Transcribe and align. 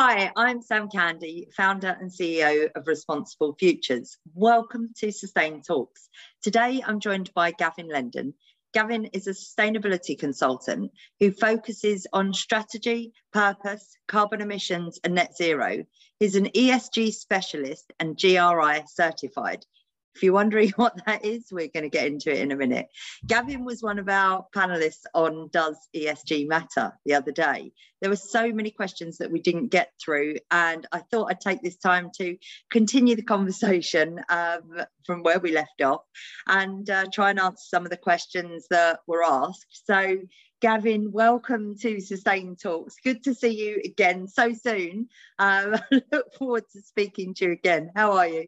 Hi, 0.00 0.30
I'm 0.36 0.62
Sam 0.62 0.88
Candy, 0.88 1.48
founder 1.56 1.96
and 2.00 2.08
CEO 2.08 2.70
of 2.76 2.86
Responsible 2.86 3.56
Futures. 3.58 4.16
Welcome 4.32 4.90
to 4.98 5.10
Sustain 5.10 5.60
Talks. 5.60 6.08
Today 6.40 6.80
I'm 6.86 7.00
joined 7.00 7.34
by 7.34 7.50
Gavin 7.50 7.88
Lendon. 7.88 8.34
Gavin 8.72 9.06
is 9.06 9.26
a 9.26 9.32
sustainability 9.32 10.16
consultant 10.16 10.92
who 11.18 11.32
focuses 11.32 12.06
on 12.12 12.32
strategy, 12.32 13.12
purpose, 13.32 13.96
carbon 14.06 14.40
emissions, 14.40 15.00
and 15.02 15.16
net 15.16 15.36
zero. 15.36 15.84
He's 16.20 16.36
an 16.36 16.46
ESG 16.50 17.12
specialist 17.12 17.92
and 17.98 18.16
GRI 18.16 18.84
certified. 18.86 19.66
If 20.14 20.22
you're 20.22 20.32
wondering 20.32 20.70
what 20.76 20.94
that 21.06 21.24
is, 21.24 21.46
we're 21.50 21.68
going 21.68 21.84
to 21.84 21.88
get 21.88 22.06
into 22.06 22.30
it 22.30 22.40
in 22.40 22.52
a 22.52 22.56
minute. 22.56 22.88
Gavin 23.26 23.64
was 23.64 23.82
one 23.82 23.98
of 23.98 24.08
our 24.08 24.46
panelists 24.54 25.04
on 25.14 25.48
Does 25.52 25.76
ESG 25.94 26.48
Matter 26.48 26.92
the 27.04 27.14
other 27.14 27.32
day. 27.32 27.72
There 28.00 28.10
were 28.10 28.16
so 28.16 28.52
many 28.52 28.70
questions 28.70 29.18
that 29.18 29.30
we 29.30 29.40
didn't 29.40 29.68
get 29.68 29.92
through, 30.02 30.36
and 30.50 30.86
I 30.92 31.00
thought 31.10 31.30
I'd 31.30 31.40
take 31.40 31.62
this 31.62 31.76
time 31.76 32.10
to 32.18 32.36
continue 32.70 33.16
the 33.16 33.22
conversation 33.22 34.20
um, 34.28 34.82
from 35.04 35.22
where 35.22 35.38
we 35.38 35.52
left 35.52 35.82
off 35.82 36.02
and 36.46 36.88
uh, 36.88 37.06
try 37.12 37.30
and 37.30 37.40
answer 37.40 37.64
some 37.68 37.84
of 37.84 37.90
the 37.90 37.96
questions 37.96 38.66
that 38.70 39.00
were 39.06 39.24
asked. 39.24 39.82
So, 39.86 40.18
Gavin, 40.60 41.12
welcome 41.12 41.76
to 41.78 42.00
Sustain 42.00 42.56
Talks. 42.56 42.96
Good 43.04 43.22
to 43.24 43.34
see 43.34 43.50
you 43.50 43.80
again 43.84 44.26
so 44.26 44.52
soon. 44.52 45.08
Um, 45.38 45.76
I 45.92 46.02
look 46.12 46.34
forward 46.34 46.64
to 46.72 46.82
speaking 46.82 47.34
to 47.34 47.46
you 47.46 47.52
again. 47.52 47.90
How 47.94 48.12
are 48.12 48.26
you? 48.26 48.46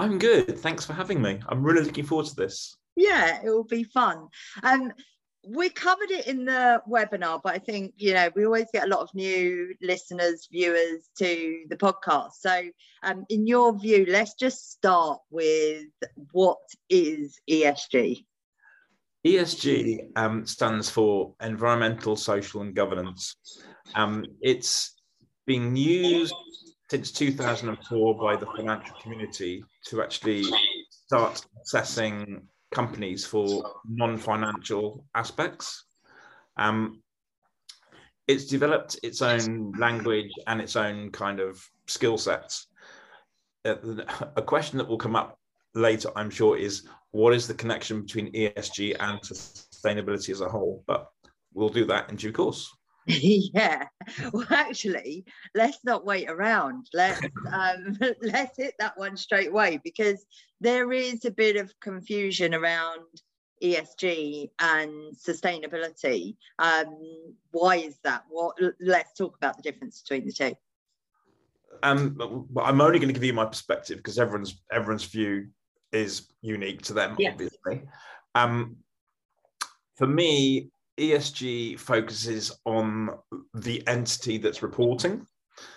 I'm 0.00 0.18
good. 0.18 0.58
Thanks 0.58 0.86
for 0.86 0.94
having 0.94 1.20
me. 1.20 1.40
I'm 1.46 1.62
really 1.62 1.82
looking 1.84 2.06
forward 2.06 2.24
to 2.28 2.34
this. 2.34 2.78
Yeah, 2.96 3.38
it 3.44 3.50
will 3.50 3.64
be 3.64 3.84
fun. 3.84 4.28
Um, 4.62 4.94
we 5.46 5.68
covered 5.68 6.10
it 6.10 6.26
in 6.26 6.46
the 6.46 6.80
webinar, 6.88 7.42
but 7.44 7.54
I 7.54 7.58
think, 7.58 7.92
you 7.98 8.14
know, 8.14 8.30
we 8.34 8.46
always 8.46 8.64
get 8.72 8.84
a 8.84 8.88
lot 8.88 9.00
of 9.00 9.10
new 9.14 9.74
listeners, 9.82 10.48
viewers 10.50 11.10
to 11.18 11.64
the 11.68 11.76
podcast. 11.76 12.30
So, 12.40 12.62
um, 13.02 13.26
in 13.28 13.46
your 13.46 13.78
view, 13.78 14.06
let's 14.08 14.32
just 14.34 14.72
start 14.72 15.20
with 15.28 15.84
what 16.32 16.56
is 16.88 17.38
ESG? 17.50 18.24
ESG 19.26 20.16
um, 20.16 20.46
stands 20.46 20.88
for 20.88 21.34
environmental, 21.42 22.16
social, 22.16 22.62
and 22.62 22.74
governance. 22.74 23.36
Um, 23.94 24.24
it's 24.40 24.94
being 25.46 25.76
used 25.76 26.34
since 26.90 27.12
2004 27.12 28.18
by 28.18 28.34
the 28.34 28.46
financial 28.46 28.96
community 29.00 29.64
to 29.86 30.02
actually 30.02 30.44
start 30.90 31.46
assessing 31.62 32.42
companies 32.72 33.24
for 33.24 33.76
non-financial 33.88 35.04
aspects. 35.14 35.84
Um, 36.56 37.00
it's 38.26 38.46
developed 38.46 38.98
its 39.04 39.22
own 39.22 39.72
language 39.78 40.32
and 40.48 40.60
its 40.60 40.74
own 40.74 41.10
kind 41.10 41.38
of 41.38 41.64
skill 41.86 42.18
sets. 42.18 42.66
Uh, 43.64 43.76
a 44.36 44.42
question 44.42 44.78
that 44.78 44.88
will 44.88 44.98
come 44.98 45.14
up 45.14 45.38
later, 45.74 46.10
I'm 46.16 46.30
sure, 46.30 46.56
is 46.56 46.88
what 47.12 47.34
is 47.34 47.46
the 47.46 47.54
connection 47.54 48.02
between 48.02 48.32
ESG 48.32 48.96
and 48.98 49.20
sustainability 49.20 50.30
as 50.30 50.40
a 50.40 50.48
whole? 50.48 50.82
But 50.88 51.08
we'll 51.54 51.68
do 51.68 51.84
that 51.86 52.10
in 52.10 52.16
due 52.16 52.32
course. 52.32 52.68
yeah 53.54 53.86
well 54.32 54.46
actually 54.50 55.24
let's 55.54 55.78
not 55.84 56.04
wait 56.04 56.28
around 56.28 56.86
let's 56.94 57.20
um 57.52 57.98
let's 58.22 58.56
hit 58.56 58.74
that 58.78 58.96
one 58.96 59.16
straight 59.16 59.48
away 59.48 59.80
because 59.82 60.24
there 60.60 60.92
is 60.92 61.24
a 61.24 61.30
bit 61.30 61.56
of 61.56 61.72
confusion 61.80 62.54
around 62.54 63.02
ESG 63.62 64.50
and 64.58 65.14
sustainability. 65.14 66.36
Um, 66.58 66.96
why 67.50 67.76
is 67.76 67.98
that? 68.04 68.24
What? 68.28 68.56
Let's 68.80 69.12
talk 69.14 69.36
about 69.36 69.56
the 69.56 69.62
difference 69.62 70.02
between 70.02 70.26
the 70.26 70.32
two. 70.32 70.54
Um, 71.82 72.46
I'm 72.60 72.80
only 72.80 72.98
going 72.98 73.08
to 73.08 73.14
give 73.14 73.24
you 73.24 73.32
my 73.32 73.44
perspective 73.44 73.98
because 73.98 74.18
everyone's 74.18 74.62
everyone's 74.72 75.04
view 75.04 75.48
is 75.92 76.28
unique 76.42 76.82
to 76.82 76.94
them, 76.94 77.16
yeah. 77.18 77.30
obviously. 77.32 77.82
Um, 78.34 78.76
for 79.96 80.06
me, 80.06 80.70
ESG 81.00 81.78
focuses 81.78 82.52
on 82.66 83.10
the 83.54 83.82
entity 83.86 84.38
that's 84.38 84.62
reporting. 84.62 85.26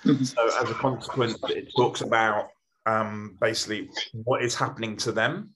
Mm-hmm. 0.03 0.23
So, 0.23 0.49
as 0.61 0.69
a 0.69 0.73
consequence, 0.75 1.37
it 1.49 1.71
talks 1.75 2.01
about 2.01 2.49
um, 2.85 3.37
basically 3.39 3.89
what 4.11 4.43
is 4.43 4.55
happening 4.55 4.97
to 4.97 5.11
them. 5.11 5.51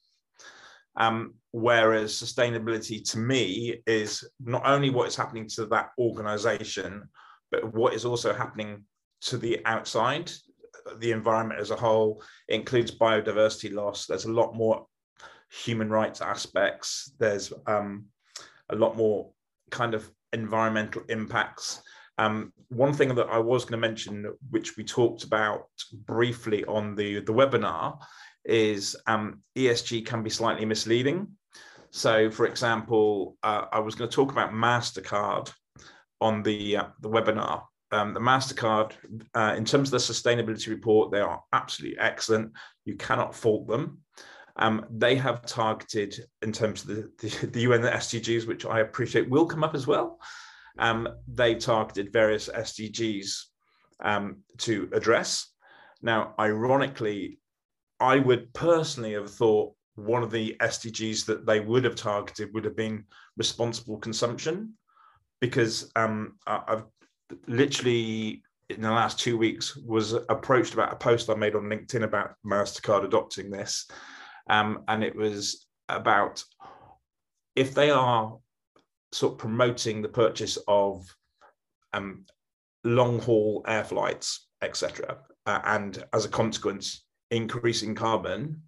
Um, 0.95 1.35
whereas 1.51 2.13
sustainability 2.13 3.07
to 3.11 3.19
me 3.19 3.81
is 3.85 4.27
not 4.39 4.63
only 4.65 4.89
what 4.89 5.07
is 5.07 5.15
happening 5.15 5.47
to 5.49 5.65
that 5.67 5.89
organization, 5.99 7.07
but 7.51 7.73
what 7.73 7.93
is 7.93 8.05
also 8.05 8.33
happening 8.33 8.83
to 9.21 9.37
the 9.37 9.59
outside, 9.65 10.31
the 10.97 11.11
environment 11.11 11.59
as 11.59 11.71
a 11.71 11.75
whole. 11.75 12.23
It 12.47 12.55
includes 12.55 12.97
biodiversity 12.97 13.73
loss. 13.73 14.05
There's 14.05 14.25
a 14.25 14.31
lot 14.31 14.55
more 14.55 14.87
human 15.51 15.89
rights 15.89 16.21
aspects. 16.21 17.11
There's 17.19 17.53
um, 17.67 18.05
a 18.69 18.75
lot 18.75 18.97
more 18.97 19.31
kind 19.69 19.93
of 19.93 20.09
environmental 20.33 21.01
impacts. 21.09 21.81
Um, 22.17 22.51
one 22.69 22.93
thing 22.93 23.13
that 23.15 23.27
I 23.29 23.37
was 23.37 23.63
going 23.63 23.79
to 23.79 23.87
mention, 23.87 24.33
which 24.49 24.75
we 24.75 24.83
talked 24.83 25.23
about 25.23 25.67
briefly 26.05 26.65
on 26.65 26.95
the, 26.95 27.19
the 27.19 27.33
webinar, 27.33 27.99
is 28.43 28.95
um, 29.05 29.41
ESG 29.55 30.05
can 30.05 30.23
be 30.23 30.29
slightly 30.29 30.65
misleading. 30.65 31.27
So, 31.91 32.29
for 32.31 32.45
example, 32.45 33.37
uh, 33.43 33.65
I 33.71 33.79
was 33.79 33.95
going 33.95 34.09
to 34.09 34.15
talk 34.15 34.31
about 34.31 34.51
MasterCard 34.51 35.51
on 36.19 36.43
the, 36.43 36.77
uh, 36.77 36.85
the 37.01 37.09
webinar. 37.09 37.63
Um, 37.91 38.13
the 38.13 38.19
MasterCard, 38.19 38.93
uh, 39.33 39.53
in 39.55 39.63
terms 39.63 39.89
of 39.89 39.91
the 39.91 40.13
sustainability 40.13 40.67
report, 40.67 41.11
they 41.11 41.21
are 41.21 41.41
absolutely 41.53 41.99
excellent. 41.99 42.51
You 42.85 42.95
cannot 42.95 43.35
fault 43.35 43.67
them. 43.67 43.99
Um, 44.57 44.85
they 44.89 45.15
have 45.15 45.45
targeted, 45.45 46.19
in 46.41 46.51
terms 46.51 46.81
of 46.81 46.87
the, 46.87 47.11
the, 47.19 47.47
the, 47.47 47.61
UN 47.61 47.81
SDGs, 47.81 48.47
which 48.47 48.65
I 48.65 48.79
appreciate 48.79 49.29
will 49.29 49.45
come 49.45 49.63
up 49.63 49.75
as 49.75 49.85
well, 49.85 50.19
um, 50.79 51.07
they 51.27 51.55
targeted 51.55 52.11
various 52.11 52.49
SDGs 52.49 53.43
um, 54.03 54.37
to 54.59 54.89
address. 54.93 55.51
Now, 56.01 56.33
ironically, 56.39 57.39
I 57.99 58.17
would 58.17 58.53
personally 58.53 59.13
have 59.13 59.29
thought 59.29 59.73
one 59.95 60.23
of 60.23 60.31
the 60.31 60.55
SDGs 60.59 61.25
that 61.25 61.45
they 61.45 61.59
would 61.59 61.83
have 61.83 61.95
targeted 61.95 62.53
would 62.53 62.65
have 62.65 62.75
been 62.75 63.05
responsible 63.37 63.97
consumption, 63.97 64.73
because 65.39 65.91
um, 65.95 66.33
I've 66.45 66.83
literally 67.47 68.43
in 68.69 68.81
the 68.81 68.91
last 68.91 69.19
two 69.19 69.37
weeks 69.37 69.77
was 69.77 70.13
approached 70.13 70.73
about 70.73 70.91
a 70.91 70.97
post 70.97 71.29
I 71.29 71.35
made 71.35 71.55
on 71.55 71.63
LinkedIn 71.63 72.03
about 72.03 72.35
Mastercard 72.45 73.05
adopting 73.05 73.49
this, 73.49 73.87
um, 74.49 74.83
and 74.87 75.03
it 75.03 75.15
was 75.15 75.67
about 75.89 76.43
if 77.55 77.73
they 77.73 77.89
are 77.89 78.37
sort 79.11 79.33
of 79.33 79.39
promoting 79.39 80.01
the 80.01 80.09
purchase 80.09 80.57
of 80.67 81.05
um, 81.93 82.25
long 82.83 83.19
haul 83.19 83.63
air 83.67 83.83
flights, 83.83 84.47
etc., 84.61 85.17
uh, 85.45 85.59
and 85.63 86.03
as 86.13 86.25
a 86.25 86.29
consequence, 86.29 87.05
increasing 87.31 87.95
carbon. 87.95 88.61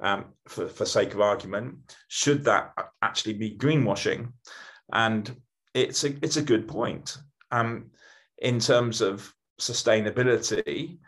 Um, 0.00 0.26
for, 0.46 0.68
for 0.68 0.86
sake 0.86 1.12
of 1.12 1.20
argument, 1.20 1.74
should 2.06 2.44
that 2.44 2.72
actually 3.02 3.32
be 3.32 3.56
greenwashing? 3.56 4.32
And 4.92 5.34
it's 5.74 6.04
a 6.04 6.14
it's 6.22 6.36
a 6.36 6.42
good 6.42 6.68
point. 6.68 7.16
Um, 7.50 7.90
in 8.38 8.60
terms 8.60 9.00
of 9.00 9.34
sustainability, 9.60 10.98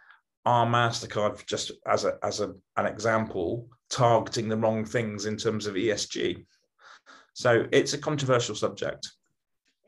our 0.44 0.66
Mastercard, 0.66 1.46
just 1.46 1.70
as 1.86 2.04
a 2.04 2.18
as 2.22 2.40
a, 2.40 2.54
an 2.76 2.86
example, 2.86 3.68
targeting 3.90 4.48
the 4.48 4.56
wrong 4.56 4.84
things 4.84 5.26
in 5.26 5.36
terms 5.36 5.66
of 5.66 5.74
ESG. 5.74 6.44
So 7.34 7.66
it's 7.72 7.92
a 7.92 7.98
controversial 7.98 8.54
subject. 8.54 9.10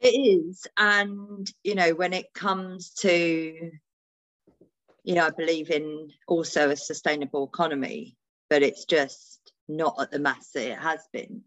It 0.01 0.09
is. 0.09 0.67
And, 0.77 1.51
you 1.63 1.75
know, 1.75 1.95
when 1.95 2.13
it 2.13 2.35
comes 2.35 2.91
to, 3.01 3.71
you 5.05 5.15
know, 5.15 5.27
I 5.27 5.31
believe 5.31 5.71
in 5.71 6.11
also 6.27 6.71
a 6.71 6.77
sustainable 6.77 7.45
economy, 7.45 8.17
but 8.51 8.63
it's 8.63 8.85
just 8.85 9.53
not 9.69 9.97
at 10.01 10.11
the 10.11 10.19
mass 10.19 10.51
that 10.53 10.73
it 10.73 10.79
has 10.79 11.01
been. 11.13 11.43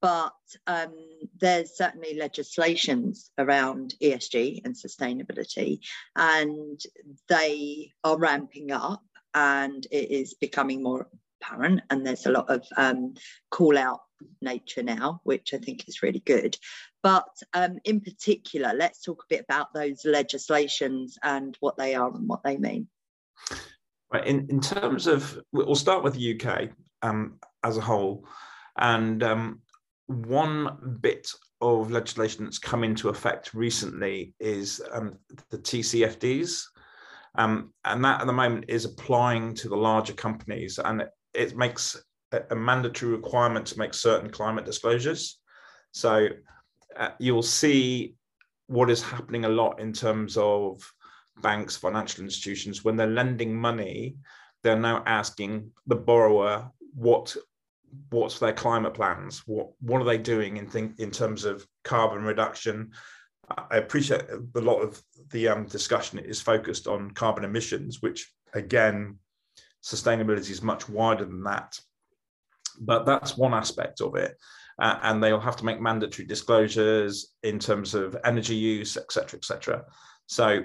But 0.00 0.34
um, 0.66 0.94
there's 1.40 1.76
certainly 1.76 2.16
legislations 2.16 3.30
around 3.38 3.94
ESG 4.00 4.64
and 4.64 4.74
sustainability, 4.74 5.80
and 6.14 6.80
they 7.28 7.92
are 8.04 8.18
ramping 8.18 8.70
up 8.70 9.02
and 9.34 9.86
it 9.90 10.10
is 10.10 10.34
becoming 10.34 10.82
more 10.82 11.08
apparent 11.40 11.80
and 11.90 12.06
there's 12.06 12.26
a 12.26 12.30
lot 12.30 12.48
of 12.50 12.64
um, 12.76 13.14
call 13.50 13.76
out 13.78 14.00
nature 14.40 14.82
now 14.82 15.20
which 15.24 15.52
i 15.52 15.58
think 15.58 15.86
is 15.88 16.02
really 16.02 16.20
good. 16.20 16.56
But 17.02 17.28
um, 17.52 17.78
in 17.84 18.00
particular 18.00 18.72
let's 18.74 19.02
talk 19.02 19.22
a 19.22 19.34
bit 19.34 19.44
about 19.48 19.74
those 19.74 20.04
legislations 20.04 21.18
and 21.22 21.56
what 21.60 21.76
they 21.76 21.94
are 21.94 22.12
and 22.14 22.28
what 22.28 22.42
they 22.42 22.56
mean. 22.56 22.88
Right 24.12 24.26
in, 24.26 24.46
in 24.48 24.60
terms 24.60 25.06
of 25.06 25.38
we'll 25.52 25.74
start 25.74 26.02
with 26.02 26.14
the 26.14 26.34
uk 26.34 26.70
um, 27.02 27.38
as 27.62 27.76
a 27.76 27.82
whole. 27.82 28.26
And 28.78 29.22
um, 29.22 29.60
one 30.06 30.98
bit 31.00 31.30
of 31.60 31.90
legislation 31.90 32.44
that's 32.44 32.58
come 32.58 32.84
into 32.84 33.08
effect 33.08 33.54
recently 33.54 34.34
is 34.40 34.80
um, 34.92 35.18
the 35.50 35.58
tcfds 35.58 36.62
Um, 37.36 37.72
and 37.84 38.04
that 38.04 38.20
at 38.22 38.26
the 38.26 38.32
moment 38.32 38.64
is 38.68 38.84
applying 38.86 39.54
to 39.56 39.68
the 39.68 39.76
larger 39.76 40.14
companies, 40.14 40.78
and 40.78 41.04
it, 41.36 41.56
makes 41.56 42.02
a, 42.32 42.42
a, 42.50 42.56
mandatory 42.56 43.12
requirement 43.12 43.66
to 43.66 43.78
make 43.78 43.94
certain 43.94 44.30
climate 44.30 44.64
disclosures. 44.64 45.38
So 45.92 46.28
uh, 46.96 47.10
you'll 47.18 47.42
see 47.42 48.14
what 48.66 48.90
is 48.90 49.02
happening 49.02 49.44
a 49.44 49.48
lot 49.48 49.80
in 49.80 49.92
terms 49.92 50.36
of 50.36 50.82
banks, 51.42 51.76
financial 51.76 52.24
institutions, 52.24 52.84
when 52.84 52.96
they're 52.96 53.06
lending 53.06 53.54
money, 53.54 54.16
they're 54.62 54.78
now 54.78 55.02
asking 55.06 55.70
the 55.86 55.96
borrower 55.96 56.70
what 56.94 57.36
what's 58.10 58.38
their 58.38 58.52
climate 58.52 58.94
plans? 58.94 59.42
What 59.46 59.68
what 59.80 60.00
are 60.00 60.04
they 60.04 60.18
doing 60.18 60.56
in 60.56 60.68
think 60.68 60.98
in 60.98 61.10
terms 61.10 61.44
of 61.44 61.66
carbon 61.84 62.24
reduction? 62.24 62.92
I 63.70 63.76
appreciate 63.76 64.22
a 64.22 64.60
lot 64.60 64.80
of 64.80 65.00
the 65.30 65.48
um, 65.48 65.66
discussion 65.66 66.18
is 66.18 66.40
focused 66.40 66.88
on 66.88 67.12
carbon 67.12 67.44
emissions 67.44 68.02
which 68.02 68.32
again 68.54 69.18
sustainability 69.86 70.50
is 70.50 70.62
much 70.62 70.88
wider 70.88 71.24
than 71.24 71.44
that. 71.44 71.78
But 72.80 73.06
that's 73.06 73.36
one 73.36 73.54
aspect 73.54 74.00
of 74.00 74.16
it. 74.16 74.36
Uh, 74.78 74.98
and 75.02 75.22
they'll 75.22 75.40
have 75.40 75.56
to 75.56 75.64
make 75.64 75.80
mandatory 75.80 76.26
disclosures 76.26 77.32
in 77.42 77.58
terms 77.58 77.94
of 77.94 78.14
energy 78.24 78.54
use 78.54 78.98
etc 78.98 79.38
etc 79.38 79.82
so 80.26 80.64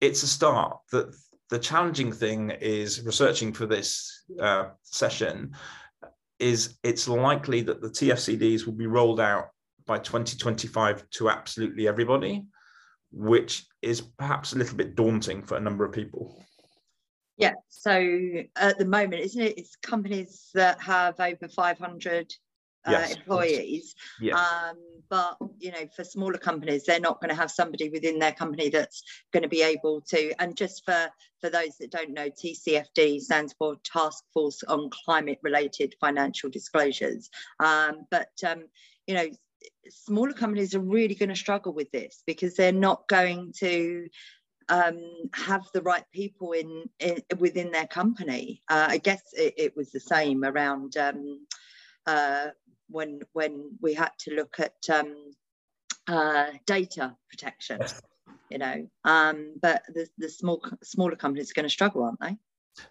it's 0.00 0.22
a 0.22 0.26
start. 0.26 0.78
That 0.92 1.14
the 1.48 1.58
challenging 1.58 2.12
thing 2.12 2.50
is 2.50 3.02
researching 3.02 3.52
for 3.52 3.66
this 3.66 4.24
uh, 4.40 4.70
session 4.82 5.54
is 6.38 6.76
it's 6.82 7.08
likely 7.08 7.62
that 7.62 7.80
the 7.80 7.88
TFCDs 7.88 8.66
will 8.66 8.74
be 8.74 8.86
rolled 8.86 9.20
out 9.20 9.48
by 9.86 9.98
2025 9.98 11.08
to 11.10 11.30
absolutely 11.30 11.88
everybody, 11.88 12.44
which 13.12 13.64
is 13.80 14.00
perhaps 14.00 14.52
a 14.52 14.58
little 14.58 14.76
bit 14.76 14.96
daunting 14.96 15.42
for 15.42 15.56
a 15.56 15.60
number 15.60 15.84
of 15.84 15.92
people. 15.92 16.44
Yeah, 17.36 17.52
so 17.68 18.44
at 18.56 18.78
the 18.78 18.86
moment, 18.86 19.22
isn't 19.22 19.42
it? 19.42 19.58
It's 19.58 19.76
companies 19.76 20.48
that 20.54 20.80
have 20.80 21.20
over 21.20 21.48
500 21.48 22.34
uh, 22.86 22.90
yes. 22.90 23.14
employees. 23.14 23.94
Yeah. 24.20 24.36
Um, 24.36 24.76
but 25.08 25.36
you 25.58 25.70
know, 25.70 25.86
for 25.94 26.04
smaller 26.04 26.38
companies, 26.38 26.84
they're 26.84 27.00
not 27.00 27.20
going 27.20 27.28
to 27.28 27.36
have 27.36 27.50
somebody 27.50 27.90
within 27.90 28.18
their 28.18 28.32
company 28.32 28.70
that's 28.70 29.02
going 29.32 29.42
to 29.42 29.48
be 29.48 29.62
able 29.62 30.00
to. 30.08 30.32
And 30.40 30.56
just 30.56 30.84
for 30.84 31.08
for 31.40 31.50
those 31.50 31.76
that 31.78 31.90
don't 31.90 32.12
know, 32.12 32.28
TCFD 32.28 33.20
stands 33.20 33.54
for 33.58 33.76
Task 33.84 34.24
Force 34.32 34.62
on 34.64 34.90
Climate 34.90 35.38
Related 35.42 35.94
Financial 36.00 36.50
Disclosures. 36.50 37.30
Um, 37.60 38.06
but 38.10 38.30
um, 38.46 38.64
you 39.06 39.14
know, 39.14 39.28
smaller 39.88 40.32
companies 40.32 40.74
are 40.74 40.80
really 40.80 41.14
going 41.14 41.28
to 41.28 41.36
struggle 41.36 41.72
with 41.72 41.90
this 41.92 42.22
because 42.26 42.54
they're 42.54 42.72
not 42.72 43.06
going 43.08 43.52
to 43.58 44.08
um, 44.68 44.98
have 45.32 45.66
the 45.72 45.82
right 45.82 46.04
people 46.12 46.52
in, 46.52 46.88
in 46.98 47.22
within 47.38 47.70
their 47.70 47.86
company. 47.86 48.62
Uh, 48.68 48.86
I 48.90 48.98
guess 48.98 49.22
it, 49.32 49.54
it, 49.56 49.76
was 49.76 49.92
the 49.92 50.00
same 50.00 50.44
around 50.44 50.96
um, 50.96 51.46
uh, 52.06 52.48
when 52.88 53.20
when 53.32 53.70
we 53.80 53.94
had 53.94 54.10
to 54.20 54.34
look 54.34 54.58
at 54.58 54.74
um, 54.92 55.14
uh, 56.08 56.46
data 56.66 57.16
protection. 57.30 57.80
You 58.50 58.58
know, 58.58 58.88
um, 59.04 59.54
but 59.60 59.82
the, 59.92 60.08
the 60.18 60.28
small 60.28 60.62
smaller 60.82 61.16
companies 61.16 61.50
are 61.50 61.54
going 61.54 61.64
to 61.64 61.70
struggle, 61.70 62.04
aren't 62.04 62.20
they? 62.20 62.36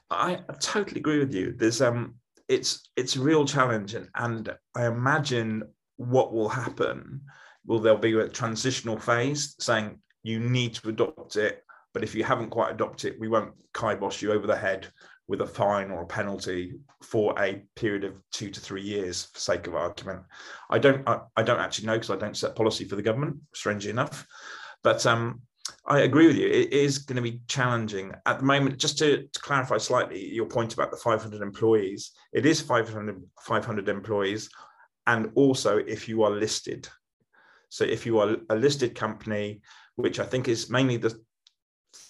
I 0.09 0.39
totally 0.59 0.99
agree 0.99 1.19
with 1.19 1.33
you. 1.33 1.53
There's 1.57 1.81
um, 1.81 2.15
it's 2.47 2.89
it's 2.95 3.15
a 3.15 3.21
real 3.21 3.45
challenge, 3.45 3.95
and, 3.95 4.09
and 4.15 4.55
I 4.75 4.87
imagine 4.87 5.63
what 5.97 6.33
will 6.33 6.49
happen. 6.49 7.21
Will 7.65 7.79
there 7.79 7.97
be 7.97 8.13
a 8.13 8.29
transitional 8.29 8.99
phase 8.99 9.55
saying 9.59 9.99
you 10.23 10.39
need 10.39 10.73
to 10.73 10.89
adopt 10.89 11.35
it, 11.35 11.63
but 11.95 12.03
if 12.03 12.13
you 12.13 12.25
haven't 12.25 12.49
quite 12.49 12.73
adopted 12.73 13.13
it, 13.13 13.19
we 13.21 13.29
won't 13.29 13.53
kibosh 13.73 14.21
you 14.21 14.33
over 14.33 14.45
the 14.45 14.55
head 14.55 14.85
with 15.29 15.39
a 15.39 15.47
fine 15.47 15.89
or 15.89 16.01
a 16.01 16.05
penalty 16.05 16.73
for 17.01 17.33
a 17.39 17.63
period 17.77 18.03
of 18.03 18.15
two 18.33 18.49
to 18.49 18.59
three 18.59 18.81
years 18.81 19.29
for 19.31 19.39
sake 19.39 19.65
of 19.65 19.75
argument. 19.75 20.21
I 20.69 20.77
don't 20.77 21.07
I, 21.07 21.21
I 21.37 21.41
don't 21.41 21.61
actually 21.61 21.87
know 21.87 21.93
because 21.93 22.09
I 22.09 22.17
don't 22.17 22.35
set 22.35 22.53
policy 22.53 22.83
for 22.83 22.97
the 22.97 23.01
government, 23.01 23.37
strangely 23.53 23.91
enough. 23.91 24.27
But 24.83 25.05
um, 25.05 25.39
I 25.87 25.99
agree 25.99 26.27
with 26.27 26.35
you. 26.35 26.47
It 26.47 26.73
is 26.73 26.97
going 26.97 27.15
to 27.15 27.21
be 27.21 27.39
challenging 27.47 28.11
at 28.25 28.39
the 28.39 28.45
moment. 28.45 28.77
Just 28.77 28.97
to, 28.97 29.25
to, 29.31 29.39
clarify 29.39 29.77
slightly 29.77 30.33
your 30.33 30.47
point 30.47 30.73
about 30.73 30.91
the 30.91 30.97
500 30.97 31.41
employees, 31.41 32.11
it 32.33 32.45
is 32.45 32.59
500, 32.59 33.23
500 33.39 33.87
employees, 33.87 34.49
and 35.07 35.31
also 35.35 35.77
if 35.77 36.09
you 36.09 36.23
are 36.23 36.31
listed. 36.31 36.89
So 37.69 37.85
if 37.85 38.05
you 38.05 38.19
are 38.19 38.35
a 38.49 38.55
listed 38.55 38.95
company, 38.95 39.61
which 39.95 40.19
I 40.19 40.25
think 40.25 40.49
is 40.49 40.69
mainly 40.69 40.97
the 40.97 41.17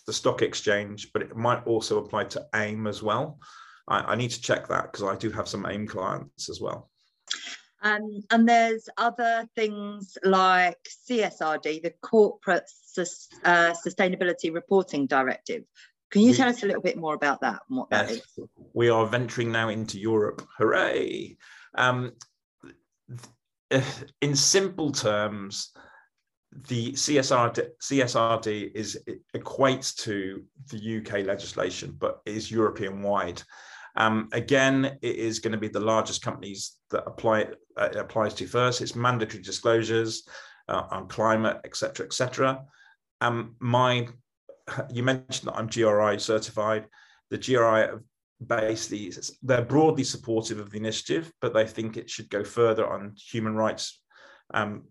the 0.05 0.13
stock 0.13 0.41
exchange, 0.41 1.11
but 1.13 1.21
it 1.21 1.35
might 1.35 1.65
also 1.65 1.97
apply 2.03 2.25
to 2.25 2.45
AIM 2.53 2.87
as 2.87 3.01
well. 3.01 3.39
I, 3.87 3.99
I 3.99 4.15
need 4.15 4.31
to 4.31 4.41
check 4.41 4.67
that 4.67 4.91
because 4.91 5.03
I 5.03 5.15
do 5.15 5.31
have 5.31 5.47
some 5.47 5.65
AIM 5.65 5.87
clients 5.87 6.49
as 6.49 6.59
well. 6.61 6.89
Um, 7.81 8.23
and 8.31 8.49
there's 8.49 8.89
other 8.97 9.47
things 9.55 10.17
like 10.23 10.79
CSRD, 11.07 11.83
the 11.83 11.93
Corporate 12.01 12.67
Sus 12.67 13.27
uh, 13.43 13.73
Sustainability 13.73 14.51
Reporting 14.51 15.05
Directive. 15.05 15.63
Can 16.11 16.21
you 16.21 16.33
tell 16.33 16.49
us 16.49 16.63
a 16.63 16.65
little 16.65 16.81
bit 16.81 16.97
more 16.97 17.13
about 17.13 17.41
that 17.41 17.59
and 17.69 17.77
what 17.77 17.87
yes, 17.91 18.07
that 18.07 18.15
is? 18.15 18.47
We 18.73 18.89
are 18.89 19.05
venturing 19.05 19.51
now 19.51 19.69
into 19.69 19.99
Europe. 19.99 20.47
Hooray! 20.57 21.37
Um, 21.75 22.13
in 24.21 24.35
simple 24.35 24.91
terms, 24.91 25.71
the 26.67 26.93
CSRD, 26.93 27.67
CSRD 27.81 28.71
is 28.73 28.97
equates 29.35 29.95
to 30.03 30.43
the 30.71 30.97
UK 30.97 31.25
legislation, 31.25 31.95
but 31.97 32.21
is 32.25 32.49
European 32.49 33.01
wide. 33.01 33.41
Um, 33.97 34.29
again, 34.31 34.97
it 35.01 35.15
is 35.15 35.39
going 35.39 35.51
to 35.53 35.57
be 35.57 35.67
the 35.67 35.79
largest 35.79 36.21
companies 36.21 36.77
that 36.91 37.03
apply 37.05 37.47
uh, 37.77 37.89
it 37.91 37.95
applies 37.95 38.33
to 38.35 38.47
first. 38.47 38.81
It's 38.81 38.95
mandatory 38.95 39.43
disclosures 39.43 40.27
uh, 40.67 40.83
on 40.91 41.07
climate, 41.07 41.59
etc., 41.65 42.05
etc. 42.05 42.63
Um, 43.21 43.55
my, 43.59 44.07
you 44.91 45.03
mentioned 45.03 45.49
that 45.49 45.57
I'm 45.57 45.67
GRI 45.67 46.19
certified. 46.19 46.87
The 47.29 47.37
GRI 47.37 47.99
basically 48.45 49.13
they're 49.43 49.61
broadly 49.61 50.03
supportive 50.03 50.59
of 50.59 50.69
the 50.69 50.77
initiative, 50.77 51.31
but 51.41 51.53
they 51.53 51.65
think 51.65 51.95
it 51.95 52.09
should 52.09 52.29
go 52.29 52.43
further 52.43 52.87
on 52.87 53.15
human 53.15 53.55
rights 53.55 54.01
um, 54.53 54.83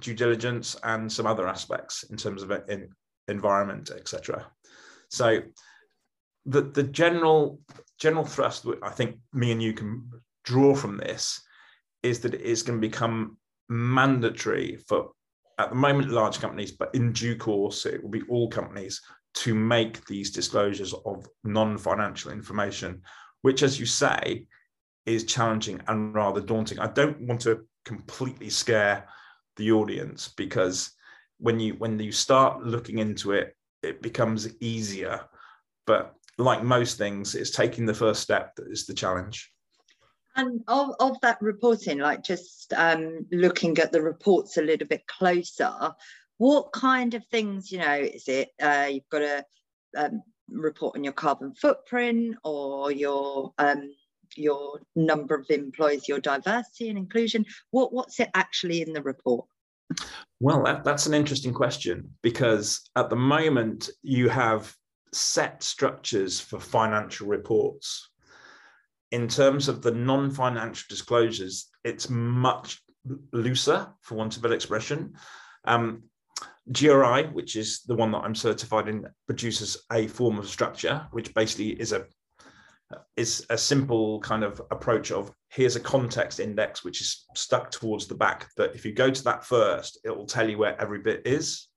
due 0.00 0.14
diligence 0.14 0.76
and 0.82 1.10
some 1.10 1.26
other 1.26 1.48
aspects 1.48 2.04
in 2.04 2.16
terms 2.16 2.42
of 2.42 2.50
uh, 2.50 2.60
in, 2.68 2.88
environment, 3.28 3.90
etc. 3.90 4.46
So 5.10 5.40
the 6.44 6.62
the 6.62 6.82
general 6.82 7.60
general 7.98 8.24
thrust 8.24 8.66
I 8.82 8.90
think 8.90 9.16
me 9.32 9.52
and 9.52 9.62
you 9.62 9.72
can 9.72 10.10
draw 10.44 10.74
from 10.74 10.96
this 10.96 11.40
is 12.02 12.20
that 12.20 12.34
it 12.34 12.42
is 12.42 12.62
going 12.62 12.80
to 12.80 12.88
become 12.88 13.36
mandatory 13.68 14.76
for 14.86 15.10
at 15.58 15.70
the 15.70 15.76
moment 15.76 16.10
large 16.10 16.38
companies, 16.38 16.72
but 16.72 16.94
in 16.94 17.12
due 17.12 17.36
course 17.36 17.86
it 17.86 18.02
will 18.02 18.10
be 18.10 18.22
all 18.28 18.48
companies 18.48 19.00
to 19.34 19.54
make 19.54 20.04
these 20.06 20.30
disclosures 20.30 20.94
of 21.04 21.26
non-financial 21.44 22.30
information, 22.30 23.02
which, 23.42 23.62
as 23.62 23.78
you 23.78 23.86
say, 23.86 24.46
is 25.04 25.24
challenging 25.24 25.80
and 25.88 26.14
rather 26.14 26.40
daunting. 26.40 26.78
I 26.78 26.88
don't 26.88 27.20
want 27.20 27.42
to 27.42 27.66
completely 27.84 28.50
scare 28.50 29.08
the 29.56 29.72
audience 29.72 30.28
because 30.36 30.92
when 31.38 31.60
you 31.60 31.74
when 31.74 31.98
you 31.98 32.12
start 32.12 32.62
looking 32.62 32.98
into 32.98 33.32
it 33.32 33.54
it 33.82 34.02
becomes 34.02 34.48
easier. 34.60 35.20
But 35.86 36.14
like 36.38 36.62
most 36.62 36.98
things 36.98 37.34
it's 37.34 37.50
taking 37.50 37.86
the 37.86 37.94
first 37.94 38.22
step 38.22 38.54
that 38.56 38.68
is 38.68 38.86
the 38.86 38.94
challenge. 38.94 39.50
And 40.34 40.60
of, 40.68 40.94
of 41.00 41.18
that 41.22 41.38
reporting 41.40 41.98
like 41.98 42.22
just 42.22 42.72
um, 42.74 43.26
looking 43.32 43.78
at 43.78 43.92
the 43.92 44.02
reports 44.02 44.58
a 44.58 44.62
little 44.62 44.86
bit 44.86 45.06
closer 45.06 45.94
what 46.38 46.72
kind 46.72 47.14
of 47.14 47.24
things 47.26 47.72
you 47.72 47.78
know 47.78 47.94
is 47.94 48.28
it 48.28 48.50
uh, 48.60 48.88
you've 48.90 49.08
got 49.10 49.20
to 49.20 49.44
um, 49.96 50.22
report 50.50 50.96
on 50.96 51.04
your 51.04 51.12
carbon 51.12 51.54
footprint 51.54 52.36
or 52.44 52.92
your 52.92 53.52
um, 53.58 53.90
your 54.36 54.80
number 54.94 55.34
of 55.34 55.46
employees, 55.50 56.08
your 56.08 56.20
diversity 56.20 56.88
and 56.88 56.98
inclusion? 56.98 57.44
What, 57.70 57.92
what's 57.92 58.20
it 58.20 58.30
actually 58.34 58.82
in 58.82 58.92
the 58.92 59.02
report? 59.02 59.46
Well, 60.40 60.64
that, 60.64 60.84
that's 60.84 61.06
an 61.06 61.14
interesting 61.14 61.54
question 61.54 62.10
because 62.22 62.90
at 62.96 63.10
the 63.10 63.16
moment 63.16 63.88
you 64.02 64.28
have 64.28 64.74
set 65.12 65.62
structures 65.62 66.40
for 66.40 66.60
financial 66.60 67.26
reports. 67.26 68.10
In 69.12 69.28
terms 69.28 69.68
of 69.68 69.82
the 69.82 69.92
non 69.92 70.30
financial 70.30 70.84
disclosures, 70.88 71.68
it's 71.84 72.10
much 72.10 72.82
looser, 73.32 73.88
for 74.02 74.16
want 74.16 74.36
of 74.36 74.40
a 74.40 74.42
better 74.42 74.54
expression. 74.54 75.14
Um, 75.64 76.02
GRI, 76.72 77.28
which 77.32 77.54
is 77.54 77.82
the 77.82 77.94
one 77.94 78.10
that 78.10 78.24
I'm 78.24 78.34
certified 78.34 78.88
in, 78.88 79.06
produces 79.26 79.76
a 79.92 80.08
form 80.08 80.38
of 80.38 80.48
structure, 80.48 81.06
which 81.12 81.32
basically 81.32 81.70
is 81.80 81.92
a 81.92 82.06
is 83.16 83.44
a 83.50 83.58
simple 83.58 84.20
kind 84.20 84.44
of 84.44 84.60
approach 84.70 85.10
of 85.10 85.32
here's 85.50 85.76
a 85.76 85.80
context 85.80 86.38
index 86.38 86.84
which 86.84 87.00
is 87.00 87.26
stuck 87.34 87.70
towards 87.70 88.06
the 88.06 88.14
back 88.14 88.48
that 88.56 88.74
if 88.74 88.84
you 88.84 88.92
go 88.92 89.10
to 89.10 89.24
that 89.24 89.44
first 89.44 89.98
it 90.04 90.16
will 90.16 90.26
tell 90.26 90.48
you 90.48 90.56
where 90.56 90.80
every 90.80 91.00
bit 91.00 91.22
is 91.26 91.68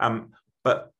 um, 0.00 0.30
but 0.64 0.92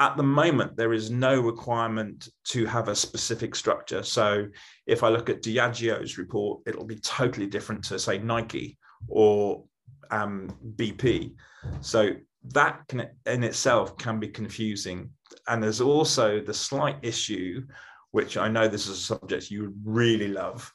at 0.00 0.16
the 0.16 0.22
moment, 0.22 0.76
there 0.76 0.92
is 0.92 1.10
no 1.10 1.40
requirement 1.40 2.28
to 2.44 2.66
have 2.66 2.88
a 2.88 2.94
specific 2.94 3.54
structure. 3.56 4.02
So 4.02 4.46
if 4.86 5.02
I 5.02 5.08
look 5.08 5.28
at 5.28 5.42
Diageo's 5.42 6.18
report, 6.18 6.62
it'll 6.66 6.84
be 6.84 7.00
totally 7.00 7.46
different 7.46 7.82
to, 7.86 7.98
say, 7.98 8.18
Nike 8.18 8.78
or 9.08 9.64
um, 10.12 10.56
BP. 10.76 11.34
So 11.80 12.12
that 12.52 12.86
can, 12.86 13.08
in 13.26 13.42
itself 13.42 13.98
can 13.98 14.20
be 14.20 14.28
confusing. 14.28 15.10
And 15.48 15.60
there's 15.60 15.80
also 15.80 16.40
the 16.40 16.54
slight 16.54 16.98
issue, 17.02 17.66
which 18.10 18.36
I 18.36 18.48
know 18.48 18.68
this 18.68 18.86
is 18.86 18.98
a 18.98 19.02
subject 19.02 19.50
you 19.50 19.74
really 19.84 20.28
love, 20.28 20.72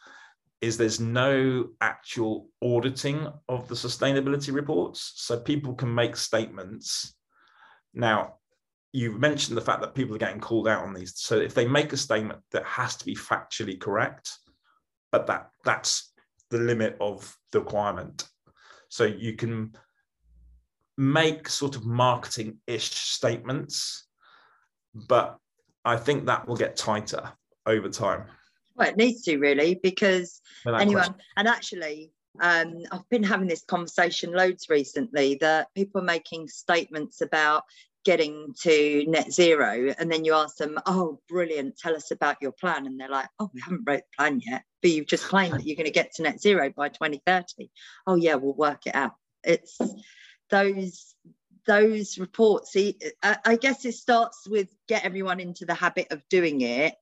is 0.62 0.78
there's 0.78 1.00
no 1.00 1.70
actual 1.82 2.48
auditing 2.62 3.28
of 3.50 3.68
the 3.68 3.76
sustainability 3.76 4.54
reports. 4.54 5.14
So 5.16 5.40
people 5.40 5.74
can 5.74 5.94
make 5.94 6.16
statements. 6.16 7.16
Now, 7.94 8.36
you 8.94 9.12
mentioned 9.12 9.58
the 9.58 9.62
fact 9.62 9.82
that 9.82 9.96
people 9.96 10.16
are 10.16 10.20
getting 10.20 10.40
called 10.40 10.68
out 10.68 10.84
on 10.84 10.94
these. 10.94 11.14
So 11.18 11.38
if 11.38 11.54
they 11.54 11.68
make 11.68 11.92
a 11.92 11.98
statement 11.98 12.40
that 12.52 12.64
has 12.64 12.96
to 12.98 13.06
be 13.06 13.16
factually 13.16 13.80
correct, 13.80 14.32
but 15.12 15.28
that 15.28 15.50
that's 15.66 16.14
the 16.50 16.60
limit 16.60 16.96
of 17.02 17.36
the 17.52 17.60
requirement. 17.60 18.28
So 18.90 19.06
you 19.06 19.34
can 19.34 19.74
make 20.98 21.50
sort 21.50 21.76
of 21.76 21.86
marketing-ish 21.86 22.92
statements, 22.92 24.08
but 24.94 25.38
I 25.86 25.98
think 25.98 26.26
that 26.26 26.48
will 26.48 26.56
get 26.56 26.76
tighter 26.76 27.32
over 27.66 27.90
time. 27.90 28.26
Well, 28.76 28.90
it 28.90 28.98
needs 28.98 29.24
to 29.24 29.38
really, 29.38 29.80
because 29.82 30.42
anyone, 30.66 31.04
question. 31.04 31.16
and 31.38 31.48
actually, 31.48 32.12
um, 32.42 32.84
I've 32.92 33.08
been 33.10 33.24
having 33.24 33.48
this 33.48 33.64
conversation 33.64 34.34
loads 34.34 34.68
recently 34.70 35.36
that 35.36 35.68
people 35.76 36.02
are 36.02 36.06
making 36.06 36.48
statements 36.48 37.22
about 37.22 37.64
getting 38.04 38.54
to 38.62 39.06
net 39.08 39.32
zero 39.32 39.94
and 39.98 40.12
then 40.12 40.26
you 40.26 40.34
ask 40.34 40.58
them 40.58 40.78
oh 40.86 41.20
brilliant 41.30 41.78
tell 41.78 41.96
us 41.96 42.12
about 42.12 42.36
your 42.42 42.52
plan 42.52 42.86
and 42.86 43.00
they're 43.00 43.10
like 43.10 43.30
oh 43.40 43.50
we 43.54 43.62
haven't 43.62 43.84
wrote 43.88 44.02
the 44.02 44.18
plan 44.18 44.42
yet 44.46 44.64
but 44.82 44.92
you've 44.92 45.08
just 45.08 45.24
claimed 45.24 45.54
that 45.54 45.66
you're 45.66 45.78
going 45.78 45.86
to 45.86 45.92
get 45.92 46.14
to 46.14 46.22
net 46.22 46.42
zero 46.42 46.70
by 46.76 46.90
2030 46.90 47.70
oh 48.08 48.16
yeah 48.16 48.36
we'll 48.36 48.54
work 48.54 48.86
it 48.86 48.94
out 48.94 49.14
it's 49.44 49.78
those 50.50 51.16
those 51.66 52.18
reports 52.18 52.76
I, 53.24 53.56
guess 53.56 53.86
it 53.86 53.94
starts 53.94 54.48
with 54.48 54.70
get 54.88 55.06
everyone 55.06 55.40
into 55.40 55.66
the 55.66 55.74
habit 55.74 56.08
of 56.12 56.22
doing 56.30 56.62
it 56.62 56.96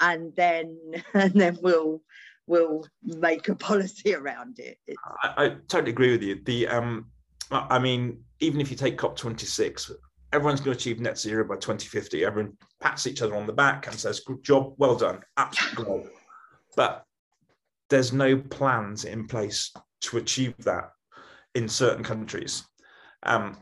and 0.00 0.34
then 0.36 0.78
and 1.14 1.32
then 1.32 1.58
we'll 1.62 2.02
we'll 2.46 2.86
make 3.02 3.48
a 3.48 3.54
policy 3.54 4.14
around 4.14 4.58
it 4.58 4.78
I, 5.22 5.44
I 5.44 5.48
totally 5.68 5.92
agree 5.92 6.12
with 6.12 6.22
you 6.22 6.40
the 6.44 6.68
um 6.68 7.06
i 7.50 7.78
mean 7.78 8.22
even 8.40 8.60
if 8.60 8.70
you 8.70 8.76
take 8.76 8.98
cop 8.98 9.16
26 9.16 9.92
everyone's 10.32 10.60
going 10.60 10.76
to 10.76 10.80
achieve 10.80 11.00
net 11.00 11.18
zero 11.18 11.44
by 11.44 11.54
2050. 11.54 12.24
Everyone 12.24 12.56
pats 12.80 13.06
each 13.06 13.22
other 13.22 13.34
on 13.34 13.46
the 13.46 13.52
back 13.52 13.86
and 13.86 13.98
says, 13.98 14.20
"Good 14.20 14.42
job, 14.42 14.74
well 14.76 14.96
done, 14.96 15.22
absolutely." 15.36 16.10
but 16.76 17.04
there's 17.88 18.12
no 18.12 18.36
plans 18.36 19.04
in 19.04 19.26
place 19.26 19.72
to 20.02 20.18
achieve 20.18 20.54
that 20.58 20.90
in 21.54 21.68
certain 21.68 22.04
countries. 22.04 22.64
Um, 23.22 23.56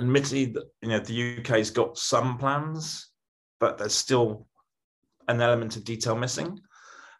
admittedly, 0.00 0.54
you 0.82 0.88
know 0.88 1.00
the 1.00 1.38
UK's 1.38 1.70
got 1.70 1.98
some 1.98 2.38
plans, 2.38 3.10
but 3.60 3.78
there's 3.78 3.94
still 3.94 4.46
an 5.28 5.40
element 5.40 5.76
of 5.76 5.84
detail 5.84 6.16
missing. 6.16 6.58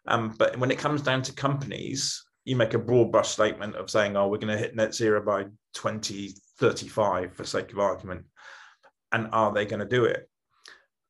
Um, 0.07 0.33
but 0.37 0.57
when 0.57 0.71
it 0.71 0.79
comes 0.79 1.01
down 1.01 1.21
to 1.23 1.33
companies, 1.33 2.23
you 2.45 2.55
make 2.55 2.73
a 2.73 2.79
broad 2.79 3.11
brush 3.11 3.29
statement 3.29 3.75
of 3.75 3.89
saying, 3.89 4.15
"Oh, 4.15 4.27
we're 4.27 4.37
going 4.37 4.55
to 4.55 4.57
hit 4.57 4.75
net 4.75 4.95
zero 4.95 5.21
by 5.21 5.43
2035," 5.73 7.33
for 7.33 7.43
sake 7.43 7.71
of 7.71 7.79
argument 7.79 8.25
and 9.11 9.29
are 9.31 9.53
they 9.53 9.65
going 9.65 9.79
to 9.79 9.85
do 9.85 10.05
it? 10.05 10.29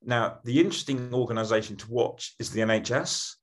Now, 0.03 0.39
the 0.43 0.59
interesting 0.59 1.13
organization 1.13 1.75
to 1.77 1.91
watch 1.91 2.35
is 2.39 2.51
the 2.51 2.61
NHS, 2.61 3.33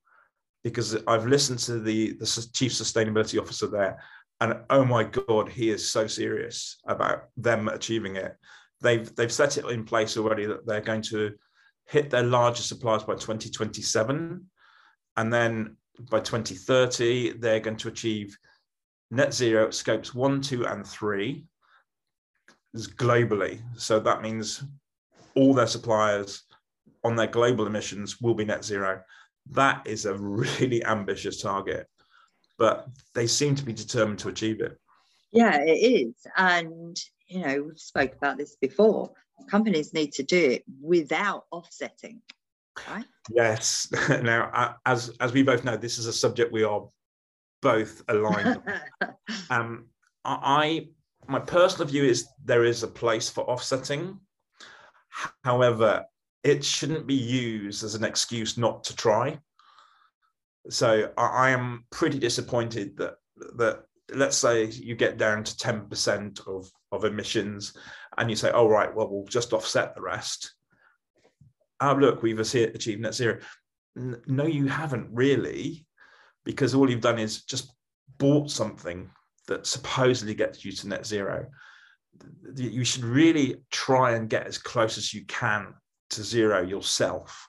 because 0.62 0.96
I've 1.06 1.26
listened 1.26 1.58
to 1.60 1.80
the, 1.80 2.12
the 2.14 2.48
chief 2.52 2.72
sustainability 2.72 3.40
officer 3.40 3.66
there, 3.66 4.02
and 4.40 4.56
oh 4.70 4.84
my 4.84 5.04
God, 5.04 5.48
he 5.48 5.70
is 5.70 5.88
so 5.90 6.06
serious 6.06 6.78
about 6.86 7.28
them 7.36 7.68
achieving 7.68 8.16
it. 8.16 8.36
They've, 8.80 9.14
they've 9.14 9.32
set 9.32 9.56
it 9.56 9.64
in 9.66 9.84
place 9.84 10.16
already 10.16 10.46
that 10.46 10.66
they're 10.66 10.80
going 10.80 11.02
to 11.02 11.32
hit 11.86 12.10
their 12.10 12.22
largest 12.22 12.68
suppliers 12.68 13.04
by 13.04 13.14
2027. 13.14 14.44
And 15.16 15.32
then 15.32 15.76
by 16.10 16.20
2030, 16.20 17.38
they're 17.38 17.60
going 17.60 17.76
to 17.76 17.88
achieve 17.88 18.36
net 19.10 19.32
zero 19.32 19.70
scopes 19.70 20.14
one, 20.14 20.40
two, 20.40 20.66
and 20.66 20.86
three 20.86 21.46
globally. 22.76 23.60
So 23.76 24.00
that 24.00 24.22
means 24.22 24.64
all 25.34 25.54
their 25.54 25.66
suppliers 25.66 26.42
on 27.04 27.16
their 27.16 27.26
global 27.26 27.66
emissions 27.66 28.20
will 28.20 28.34
be 28.34 28.44
net 28.44 28.64
zero. 28.64 29.02
That 29.50 29.86
is 29.86 30.06
a 30.06 30.14
really 30.18 30.84
ambitious 30.84 31.40
target, 31.40 31.86
but 32.58 32.88
they 33.14 33.26
seem 33.26 33.54
to 33.54 33.64
be 33.64 33.72
determined 33.72 34.18
to 34.20 34.28
achieve 34.28 34.60
it. 34.60 34.78
Yeah, 35.32 35.60
it 35.60 35.72
is. 35.72 36.14
And, 36.36 36.96
you 37.26 37.40
know, 37.40 37.62
we've 37.62 37.78
spoke 37.78 38.14
about 38.14 38.38
this 38.38 38.56
before. 38.56 39.10
Companies 39.50 39.92
need 39.92 40.12
to 40.12 40.22
do 40.22 40.38
it 40.38 40.64
without 40.80 41.44
offsetting. 41.50 42.20
Right? 42.88 43.04
Yes. 43.30 43.88
now, 44.22 44.76
as 44.86 45.10
as 45.20 45.32
we 45.32 45.42
both 45.42 45.64
know, 45.64 45.76
this 45.76 45.98
is 45.98 46.06
a 46.06 46.12
subject 46.12 46.52
we 46.52 46.64
are 46.64 46.88
both 47.62 48.02
aligned. 48.08 48.62
um, 49.50 49.86
I 50.24 50.88
my 51.28 51.40
personal 51.40 51.88
view 51.88 52.04
is 52.04 52.26
there 52.44 52.64
is 52.64 52.82
a 52.82 52.88
place 52.88 53.28
for 53.28 53.44
offsetting. 53.44 54.18
However, 55.42 56.04
it 56.42 56.64
shouldn't 56.64 57.06
be 57.06 57.14
used 57.14 57.84
as 57.84 57.94
an 57.94 58.04
excuse 58.04 58.58
not 58.58 58.84
to 58.84 58.96
try. 58.96 59.38
So 60.70 61.10
I, 61.16 61.26
I 61.26 61.50
am 61.50 61.84
pretty 61.90 62.18
disappointed 62.18 62.96
that 62.98 63.14
that 63.56 63.84
let's 64.12 64.36
say 64.36 64.66
you 64.66 64.94
get 64.94 65.16
down 65.16 65.44
to 65.44 65.56
10% 65.56 66.46
of, 66.46 66.70
of 66.92 67.04
emissions 67.04 67.76
and 68.18 68.30
you 68.30 68.36
say, 68.36 68.50
oh, 68.52 68.68
right, 68.68 68.94
well, 68.94 69.08
we'll 69.08 69.26
just 69.26 69.52
offset 69.52 69.94
the 69.94 70.02
rest. 70.02 70.54
Oh, 71.80 71.94
look, 71.94 72.22
we've 72.22 72.38
achieved 72.38 73.00
net 73.00 73.14
zero. 73.14 73.40
No, 73.96 74.44
you 74.46 74.66
haven't 74.66 75.08
really, 75.10 75.86
because 76.44 76.74
all 76.74 76.88
you've 76.88 77.00
done 77.00 77.18
is 77.18 77.42
just 77.44 77.72
bought 78.18 78.50
something 78.50 79.10
that 79.48 79.66
supposedly 79.66 80.34
gets 80.34 80.64
you 80.64 80.72
to 80.72 80.88
net 80.88 81.06
zero, 81.06 81.46
you 82.56 82.84
should 82.84 83.04
really 83.04 83.56
try 83.70 84.12
and 84.12 84.30
get 84.30 84.46
as 84.46 84.58
close 84.58 84.96
as 84.98 85.12
you 85.12 85.24
can 85.26 85.74
to 86.10 86.22
zero 86.22 86.62
yourself. 86.62 87.48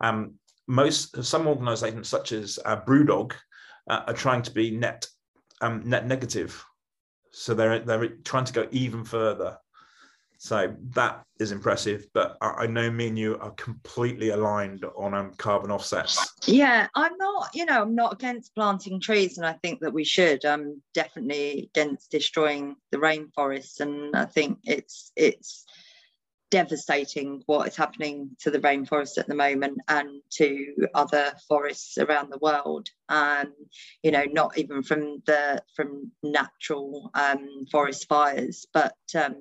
Um, 0.00 0.34
most 0.66 1.22
some 1.24 1.46
organisations, 1.46 2.08
such 2.08 2.32
as 2.32 2.58
uh, 2.64 2.80
BrewDog, 2.80 3.32
uh, 3.88 4.02
are 4.06 4.14
trying 4.14 4.42
to 4.42 4.50
be 4.50 4.70
net 4.70 5.06
um, 5.60 5.82
net 5.84 6.06
negative, 6.06 6.64
so 7.30 7.54
they're 7.54 7.80
they're 7.80 8.08
trying 8.24 8.44
to 8.44 8.52
go 8.52 8.68
even 8.70 9.04
further 9.04 9.58
so 10.42 10.74
that 10.94 11.22
is 11.38 11.52
impressive. 11.52 12.04
But 12.12 12.36
I, 12.40 12.48
I, 12.62 12.66
know 12.66 12.90
me 12.90 13.06
and 13.06 13.16
you 13.16 13.38
are 13.38 13.52
completely 13.52 14.30
aligned 14.30 14.84
on 14.96 15.14
um, 15.14 15.34
carbon 15.36 15.70
offsets. 15.70 16.18
Yeah, 16.48 16.88
I'm 16.96 17.16
not, 17.16 17.50
you 17.54 17.64
know, 17.64 17.82
I'm 17.82 17.94
not 17.94 18.14
against 18.14 18.52
planting 18.56 19.00
trees, 19.00 19.38
and 19.38 19.46
I 19.46 19.52
think 19.62 19.78
that 19.82 19.92
we 19.92 20.02
should. 20.02 20.44
I'm 20.44 20.82
definitely 20.94 21.70
against 21.72 22.10
destroying 22.10 22.74
the 22.90 22.98
rainforests, 22.98 23.78
and 23.78 24.16
I 24.16 24.24
think 24.24 24.58
it's 24.64 25.12
it's 25.14 25.64
devastating 26.52 27.42
what 27.46 27.66
is 27.66 27.74
happening 27.74 28.30
to 28.38 28.50
the 28.50 28.60
rainforest 28.60 29.18
at 29.18 29.26
the 29.26 29.34
moment 29.34 29.78
and 29.88 30.20
to 30.30 30.74
other 30.94 31.32
forests 31.48 31.98
around 31.98 32.30
the 32.30 32.38
world. 32.38 32.88
Um, 33.08 33.54
you 34.02 34.10
know 34.10 34.24
not 34.30 34.56
even 34.58 34.82
from 34.82 35.22
the 35.26 35.62
from 35.74 36.12
natural 36.22 37.10
um, 37.14 37.66
forest 37.70 38.06
fires 38.08 38.66
but 38.72 38.96
um, 39.14 39.36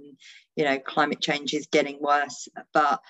you 0.56 0.63
know 0.63 0.80
climate 0.80 1.22
change 1.22 1.53
is 1.53 1.68
getting 1.68 2.00
worse 2.01 2.48
but 2.74 3.01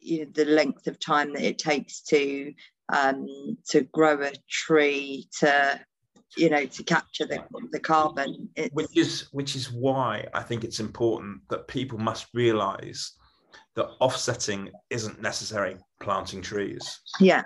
you 0.00 0.24
know, 0.24 0.30
the 0.34 0.46
length 0.46 0.86
of 0.86 0.98
time 0.98 1.32
that 1.34 1.42
it 1.42 1.58
takes 1.58 2.00
to 2.02 2.52
um, 2.92 3.26
to 3.68 3.82
grow 3.82 4.22
a 4.22 4.32
tree 4.48 5.28
to 5.40 5.80
you 6.36 6.48
know 6.48 6.64
to 6.64 6.82
capture 6.84 7.26
the, 7.26 7.42
the 7.72 7.80
carbon 7.80 8.48
which 8.72 8.96
is 8.96 9.28
which 9.32 9.56
is 9.56 9.72
why 9.72 10.24
i 10.32 10.40
think 10.40 10.62
it's 10.62 10.78
important 10.78 11.40
that 11.50 11.66
people 11.66 11.98
must 11.98 12.26
realize 12.34 13.14
that 13.76 13.88
offsetting 14.00 14.70
isn't 14.90 15.20
necessary 15.22 15.76
planting 16.00 16.42
trees. 16.42 17.00
Yeah. 17.18 17.42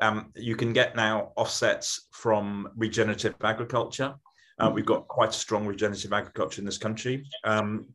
Um, 0.00 0.32
you 0.34 0.56
can 0.56 0.72
get 0.72 0.96
now 0.96 1.32
offsets 1.36 2.08
from 2.12 2.68
regenerative 2.76 3.34
agriculture. 3.42 4.14
Uh, 4.58 4.70
we've 4.72 4.86
got 4.86 5.08
quite 5.08 5.30
a 5.30 5.32
strong 5.32 5.66
regenerative 5.66 6.12
agriculture 6.12 6.60
in 6.60 6.66
this 6.66 6.78
country. 6.78 7.24
Um, 7.44 7.86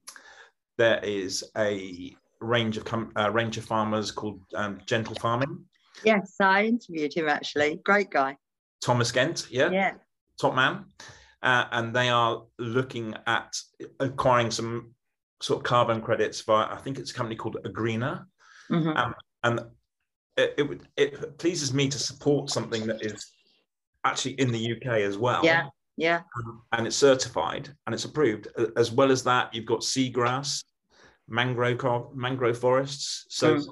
there 0.77 0.99
is 1.03 1.43
a 1.57 2.15
range 2.39 2.77
of 2.77 2.85
com- 2.85 3.11
uh, 3.17 3.31
range 3.31 3.57
of 3.57 3.65
farmers 3.65 4.11
called 4.11 4.41
um, 4.55 4.79
Gentle 4.85 5.15
Farming. 5.15 5.65
Yes, 6.03 6.35
I 6.39 6.65
interviewed 6.65 7.13
him 7.13 7.27
actually. 7.27 7.79
Great 7.83 8.09
guy. 8.09 8.37
Thomas 8.81 9.11
Gent, 9.11 9.47
yeah, 9.49 9.71
yeah, 9.71 9.93
top 10.39 10.55
man. 10.55 10.85
Uh, 11.41 11.65
and 11.71 11.95
they 11.95 12.09
are 12.09 12.43
looking 12.59 13.15
at 13.25 13.55
acquiring 13.99 14.51
some 14.51 14.93
sort 15.41 15.59
of 15.59 15.63
carbon 15.63 16.01
credits 16.01 16.41
via, 16.41 16.67
I 16.71 16.77
think 16.77 16.99
it's 16.99 17.11
a 17.11 17.13
company 17.13 17.35
called 17.35 17.57
Agreena. 17.65 18.25
Mm-hmm. 18.71 18.97
Um, 18.97 19.15
and 19.43 19.59
it, 20.35 20.53
it, 20.57 20.81
it 20.97 21.37
pleases 21.37 21.73
me 21.73 21.87
to 21.89 21.99
support 21.99 22.49
something 22.49 22.85
that 22.87 23.03
is 23.03 23.31
actually 24.03 24.33
in 24.33 24.51
the 24.51 24.73
UK 24.73 24.99
as 25.01 25.17
well. 25.17 25.43
Yeah, 25.43 25.67
yeah. 25.97 26.21
Um, 26.37 26.61
and 26.73 26.87
it's 26.87 26.95
certified 26.95 27.69
and 27.85 27.93
it's 27.93 28.05
approved. 28.05 28.47
As 28.75 28.91
well 28.91 29.11
as 29.11 29.23
that, 29.23 29.53
you've 29.53 29.65
got 29.65 29.81
seagrass, 29.81 30.63
mangrove 31.27 32.15
mangrove 32.15 32.57
forests. 32.57 33.25
So 33.29 33.55
mm. 33.55 33.67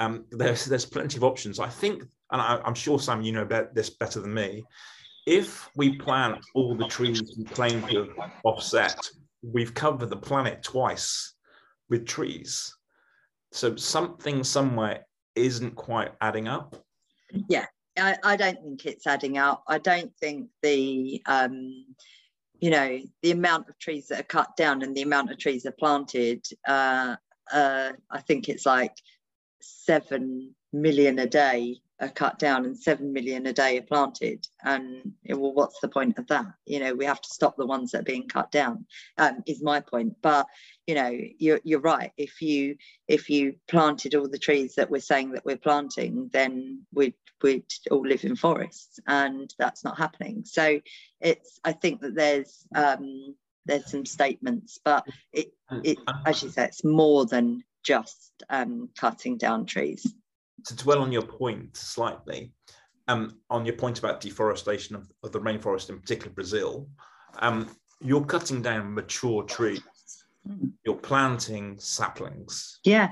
um, 0.00 0.24
there's 0.30 0.64
there's 0.64 0.86
plenty 0.86 1.16
of 1.16 1.24
options. 1.24 1.60
I 1.60 1.68
think, 1.68 2.02
and 2.30 2.40
I, 2.40 2.60
am 2.64 2.74
sure 2.74 2.98
Sam, 2.98 3.22
you 3.22 3.32
know 3.32 3.46
this 3.74 3.90
better 3.90 4.20
than 4.20 4.34
me. 4.34 4.64
If 5.26 5.68
we 5.74 5.96
plant 5.96 6.44
all 6.54 6.76
the 6.76 6.86
trees 6.86 7.34
we 7.36 7.44
claim 7.44 7.82
to 7.88 8.14
offset, 8.44 8.96
we've 9.52 9.74
covered 9.74 10.10
the 10.10 10.16
planet 10.16 10.62
twice 10.62 11.34
with 11.88 12.06
trees. 12.06 12.74
So 13.52 13.76
something 13.76 14.44
somewhere 14.44 15.06
isn't 15.34 15.76
quite 15.76 16.12
adding 16.20 16.48
up. 16.48 16.76
Yeah, 17.48 17.66
I, 17.96 18.16
I 18.24 18.36
don't 18.36 18.60
think 18.60 18.86
it's 18.86 19.06
adding 19.06 19.38
up. 19.38 19.62
I 19.68 19.78
don't 19.78 20.12
think 20.20 20.48
the 20.62 21.22
um, 21.26 21.86
you 22.58 22.70
know 22.70 22.98
the 23.22 23.30
amount 23.30 23.68
of 23.68 23.78
trees 23.78 24.08
that 24.08 24.20
are 24.20 24.24
cut 24.24 24.56
down 24.56 24.82
and 24.82 24.94
the 24.94 25.02
amount 25.02 25.30
of 25.30 25.38
trees 25.38 25.66
are 25.66 25.72
planted. 25.72 26.44
Uh, 26.66 27.16
uh, 27.52 27.92
I 28.10 28.20
think 28.22 28.48
it's 28.48 28.66
like 28.66 28.94
seven 29.60 30.54
million 30.72 31.18
a 31.18 31.26
day 31.26 31.80
are 32.00 32.08
cut 32.08 32.38
down 32.38 32.64
and 32.64 32.76
7 32.76 33.12
million 33.12 33.46
a 33.46 33.52
day 33.52 33.78
are 33.78 33.82
planted. 33.82 34.46
And 34.62 35.12
well 35.28 35.52
what's 35.52 35.80
the 35.80 35.88
point 35.88 36.18
of 36.18 36.26
that? 36.28 36.46
You 36.66 36.80
know 36.80 36.94
we 36.94 37.04
have 37.04 37.20
to 37.20 37.28
stop 37.28 37.56
the 37.56 37.66
ones 37.66 37.92
that 37.92 38.00
are 38.00 38.04
being 38.04 38.28
cut 38.28 38.50
down 38.50 38.86
um, 39.18 39.42
is 39.46 39.62
my 39.62 39.80
point. 39.80 40.16
But 40.22 40.46
you 40.86 40.94
know 40.94 41.10
you're, 41.38 41.60
you're 41.64 41.80
right. 41.80 42.12
If 42.16 42.42
you 42.42 42.76
if 43.08 43.30
you 43.30 43.54
planted 43.68 44.14
all 44.14 44.28
the 44.28 44.38
trees 44.38 44.74
that 44.76 44.90
we're 44.90 45.00
saying 45.00 45.32
that 45.32 45.44
we're 45.44 45.56
planting 45.56 46.30
then 46.32 46.82
we'd 46.92 47.14
we'd 47.42 47.64
all 47.90 48.06
live 48.06 48.24
in 48.24 48.36
forests 48.36 48.98
and 49.06 49.52
that's 49.58 49.84
not 49.84 49.98
happening. 49.98 50.44
So 50.44 50.80
it's 51.20 51.58
i 51.64 51.72
think 51.72 52.00
that 52.00 52.14
there's 52.14 52.66
um 52.74 53.34
there's 53.64 53.90
some 53.90 54.06
statements 54.06 54.78
but 54.84 55.06
it 55.32 55.52
it 55.82 55.98
as 56.24 56.42
you 56.42 56.48
say 56.48 56.64
it's 56.64 56.84
more 56.84 57.26
than 57.26 57.62
just 57.82 58.30
um 58.50 58.88
cutting 58.98 59.36
down 59.38 59.66
trees 59.66 60.14
to 60.66 60.76
dwell 60.76 61.00
on 61.00 61.12
your 61.12 61.22
point 61.22 61.76
slightly, 61.76 62.52
um, 63.08 63.38
on 63.50 63.64
your 63.64 63.76
point 63.76 63.98
about 63.98 64.20
deforestation 64.20 64.96
of, 64.96 65.10
of 65.22 65.32
the 65.32 65.40
rainforest, 65.40 65.88
in 65.90 66.00
particular 66.00 66.32
Brazil, 66.32 66.88
um, 67.38 67.70
you're 68.00 68.24
cutting 68.24 68.62
down 68.62 68.94
mature 68.94 69.42
trees. 69.44 69.80
You're 70.84 70.94
planting 70.94 71.76
saplings. 71.78 72.78
Yeah. 72.84 73.10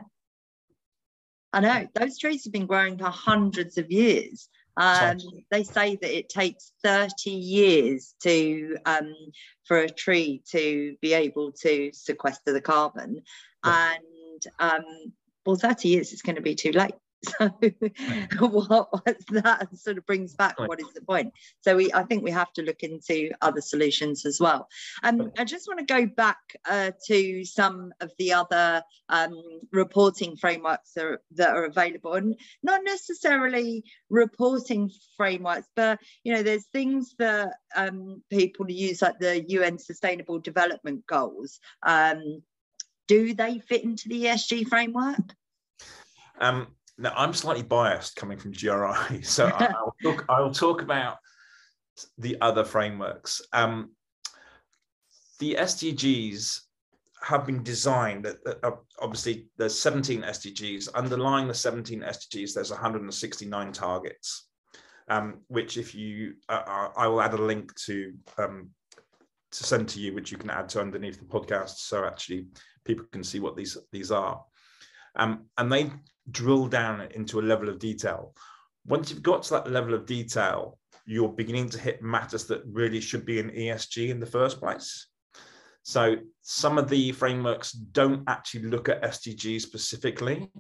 I 1.53 1.61
know. 1.61 1.89
Those 1.95 2.19
trees 2.19 2.45
have 2.45 2.53
been 2.53 2.67
growing 2.67 2.99
for 2.99 3.07
hundreds 3.07 3.79
of 3.79 3.91
years. 3.91 4.49
Um, 4.77 5.19
they 5.51 5.63
say 5.63 5.97
that 5.97 6.17
it 6.17 6.29
takes 6.29 6.73
30 6.83 7.31
years 7.31 8.15
to 8.23 8.77
um, 8.87 9.15
for 9.65 9.79
a 9.79 9.89
tree 9.89 10.43
to 10.51 10.97
be 11.01 11.13
able 11.15 11.53
to 11.53 11.91
sequester 11.93 12.53
the 12.53 12.61
carbon. 12.61 13.23
Yeah. 13.65 13.95
And 13.95 14.47
um, 14.59 15.13
well, 15.47 15.57
30 15.57 15.89
years 15.89 16.13
it's 16.13 16.23
going 16.23 16.37
to 16.37 16.43
be 16.43 16.57
too 16.57 16.73
late. 16.73 16.95
So 18.39 18.49
what, 18.49 18.89
that 19.31 19.69
sort 19.77 19.99
of 19.99 20.07
brings 20.07 20.35
back 20.35 20.59
what 20.59 20.81
is 20.81 20.93
the 20.95 21.03
point? 21.03 21.33
So 21.61 21.77
we 21.77 21.93
I 21.93 22.03
think 22.05 22.25
we 22.25 22.31
have 22.31 22.53
to 22.55 22.63
look 22.63 22.83
into 22.83 23.31
other 23.41 23.61
solutions 23.61 24.27
as 24.27 24.41
well. 24.41 24.69
Um, 25.03 25.31
I 25.39 25.45
just 25.45 25.69
want 25.69 25.81
to 25.81 25.87
go 25.87 26.07
back 26.07 26.39
uh, 26.69 26.93
to 27.07 27.45
some 27.45 27.93
of 28.01 28.11
the 28.19 28.33
other 28.33 28.83
um, 29.09 29.33
reporting 29.73 30.37
frameworks 30.37 30.93
that 30.95 31.05
are, 31.05 31.23
that 31.33 31.51
are 31.51 31.65
available, 31.65 32.15
and 32.15 32.37
not 32.63 32.81
necessarily 32.85 33.85
reporting 34.11 34.91
frameworks, 35.17 35.69
but 35.77 35.99
you 36.23 36.33
know, 36.33 36.43
there's 36.43 36.67
things 36.67 37.15
that 37.19 37.55
um, 37.77 38.23
people 38.31 38.71
use 38.71 39.03
like 39.03 39.19
the 39.19 39.45
UN 39.51 39.79
Sustainable 39.79 40.39
Development 40.39 41.07
Goals. 41.07 41.61
Um, 41.83 42.43
do 43.07 43.35
they 43.35 43.59
fit 43.59 43.85
into 43.85 44.09
the 44.09 44.25
ESG 44.25 44.67
framework? 44.69 45.35
Um, 46.41 46.69
now 46.99 47.13
I'm 47.17 47.35
slightly 47.35 47.63
biased 47.63 48.17
coming 48.17 48.39
from 48.39 48.53
GRI, 48.53 49.23
so 49.23 49.47
I'll, 49.55 49.95
talk, 50.03 50.25
I'll 50.29 50.53
talk 50.53 50.83
about 50.83 51.19
the 52.19 52.37
other 52.41 52.65
frameworks. 52.65 53.41
Um, 53.53 53.93
the 55.39 55.57
SDGs 55.59 56.61
have 57.23 57.47
been 57.47 57.63
designed. 57.63 58.27
Uh, 58.27 58.71
obviously, 59.01 59.49
there's 59.57 59.79
17 59.79 60.23
SDGs. 60.23 60.95
Underlying 60.95 61.49
the 61.49 61.55
17 61.55 62.01
SDGs, 62.01 62.55
there's 62.55 62.71
169 62.71 63.73
targets. 63.73 64.49
Um, 65.09 65.41
which, 65.49 65.77
if 65.77 65.95
you, 65.95 66.35
uh, 66.49 66.63
uh, 66.67 66.89
I 66.97 67.09
will 67.09 67.21
add 67.21 67.35
a 67.35 67.43
link 67.43 67.75
to 67.87 68.15
um, 68.39 68.71
to 69.53 69.65
send 69.65 69.89
to 69.91 70.01
you, 70.01 70.15
which 70.15 70.33
you 70.33 70.39
can 70.39 70.51
add 70.51 70.69
to 70.71 70.81
underneath 70.81 71.19
the 71.19 71.27
podcast, 71.27 71.77
so 71.77 72.05
actually 72.05 72.47
people 72.85 73.05
can 73.13 73.23
see 73.23 73.39
what 73.39 73.55
these 73.55 73.77
these 73.93 74.11
are. 74.11 74.43
Um, 75.17 75.47
and 75.59 75.71
they 75.71 75.91
drill 76.31 76.67
down 76.67 77.01
into 77.15 77.41
a 77.41 77.43
level 77.43 77.69
of 77.69 77.79
detail. 77.79 78.35
Once 78.87 79.11
you've 79.11 79.23
got 79.23 79.43
to 79.45 79.51
that 79.55 79.71
level 79.71 79.95
of 79.95 80.07
detail, 80.07 80.79
you're 81.07 81.29
beginning 81.29 81.69
to 81.71 81.79
hit 81.79 82.03
matters 82.03 82.47
that 82.47 82.63
really 82.67 83.01
should 83.01 83.27
be 83.27 83.39
in 83.39 83.51
ESG 83.51 84.09
in 84.09 84.21
the 84.21 84.27
first 84.27 84.59
place. 84.59 85.09
So 85.83 86.17
some 86.41 86.79
of 86.79 86.89
the 86.89 87.13
frameworks 87.13 87.73
don't 87.73 88.25
actually 88.27 88.65
look 88.65 88.89
at 88.89 89.03
SDGs 89.03 89.61
specifically, 89.61 90.51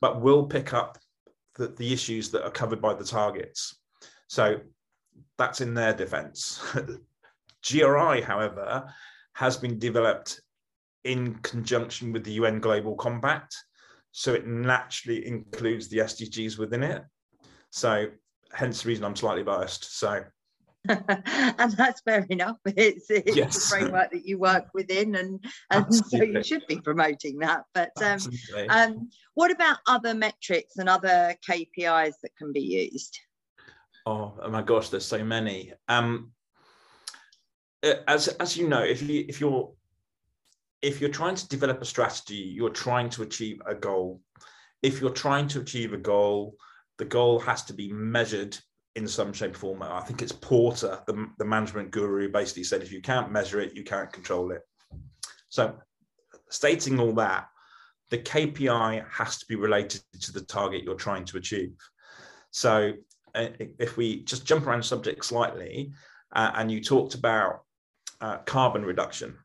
but 0.00 0.20
will 0.20 0.46
pick 0.46 0.72
up 0.72 0.98
the, 1.56 1.68
the 1.68 1.92
issues 1.92 2.30
that 2.30 2.44
are 2.44 2.50
covered 2.50 2.80
by 2.80 2.94
the 2.94 3.04
targets. 3.04 3.76
So 4.28 4.60
that's 5.36 5.60
in 5.60 5.74
their 5.74 5.92
defense. 5.92 6.62
GRI, 7.68 8.20
however, 8.20 8.92
has 9.32 9.56
been 9.56 9.78
developed 9.80 10.40
in 11.04 11.34
conjunction 11.36 12.12
with 12.12 12.24
the 12.24 12.32
UN 12.32 12.60
Global 12.60 12.94
Compact 12.94 13.56
so 14.18 14.34
it 14.34 14.48
naturally 14.48 15.24
includes 15.24 15.86
the 15.86 15.98
SDGs 15.98 16.58
within 16.58 16.82
it. 16.82 17.04
So 17.70 18.08
hence 18.52 18.82
the 18.82 18.88
reason 18.88 19.04
I'm 19.04 19.14
slightly 19.14 19.44
biased. 19.44 19.96
So 19.96 20.24
and 20.88 21.72
that's 21.76 22.00
fair 22.00 22.26
enough. 22.28 22.56
It's, 22.66 23.08
it's 23.12 23.36
yes. 23.36 23.54
the 23.54 23.76
framework 23.76 24.10
that 24.10 24.26
you 24.26 24.38
work 24.38 24.64
within, 24.74 25.14
and, 25.14 25.44
and 25.70 25.94
so 25.94 26.20
you 26.20 26.42
should 26.42 26.66
be 26.66 26.80
promoting 26.80 27.38
that. 27.38 27.62
But 27.74 27.92
um, 28.02 28.18
um, 28.68 29.08
what 29.34 29.52
about 29.52 29.76
other 29.86 30.14
metrics 30.14 30.78
and 30.78 30.88
other 30.88 31.36
KPIs 31.48 32.14
that 32.22 32.34
can 32.36 32.52
be 32.52 32.90
used? 32.90 33.16
Oh, 34.04 34.36
oh 34.42 34.50
my 34.50 34.62
gosh, 34.62 34.88
there's 34.88 35.06
so 35.06 35.22
many. 35.22 35.74
Um, 35.86 36.32
as 37.84 38.26
as 38.26 38.56
you 38.56 38.66
know, 38.66 38.82
if 38.82 39.00
you 39.00 39.26
if 39.28 39.40
you're 39.40 39.72
if 40.82 41.00
you're 41.00 41.10
trying 41.10 41.34
to 41.34 41.48
develop 41.48 41.82
a 41.82 41.84
strategy, 41.84 42.36
you're 42.36 42.70
trying 42.70 43.10
to 43.10 43.22
achieve 43.22 43.60
a 43.66 43.74
goal. 43.74 44.20
If 44.82 45.00
you're 45.00 45.10
trying 45.10 45.48
to 45.48 45.60
achieve 45.60 45.92
a 45.92 45.98
goal, 45.98 46.56
the 46.98 47.04
goal 47.04 47.40
has 47.40 47.64
to 47.64 47.72
be 47.72 47.92
measured 47.92 48.56
in 48.94 49.06
some 49.06 49.32
shape 49.32 49.56
or 49.56 49.58
form. 49.58 49.82
I 49.82 50.00
think 50.00 50.22
it's 50.22 50.32
Porter, 50.32 51.00
the, 51.06 51.28
the 51.38 51.44
management 51.44 51.90
guru, 51.90 52.30
basically 52.30 52.64
said 52.64 52.82
if 52.82 52.92
you 52.92 53.00
can't 53.00 53.32
measure 53.32 53.60
it, 53.60 53.74
you 53.74 53.84
can't 53.84 54.12
control 54.12 54.52
it. 54.52 54.62
So, 55.48 55.76
stating 56.50 56.98
all 57.00 57.12
that, 57.14 57.48
the 58.10 58.18
KPI 58.18 59.04
has 59.08 59.38
to 59.38 59.46
be 59.46 59.56
related 59.56 60.02
to 60.20 60.32
the 60.32 60.42
target 60.42 60.84
you're 60.84 60.94
trying 60.94 61.24
to 61.26 61.38
achieve. 61.38 61.76
So, 62.50 62.92
uh, 63.34 63.48
if 63.78 63.96
we 63.96 64.22
just 64.24 64.46
jump 64.46 64.66
around 64.66 64.80
the 64.80 64.84
subject 64.84 65.24
slightly, 65.24 65.92
uh, 66.32 66.52
and 66.54 66.70
you 66.70 66.82
talked 66.82 67.14
about 67.14 67.62
uh, 68.20 68.38
carbon 68.38 68.84
reduction, 68.84 69.36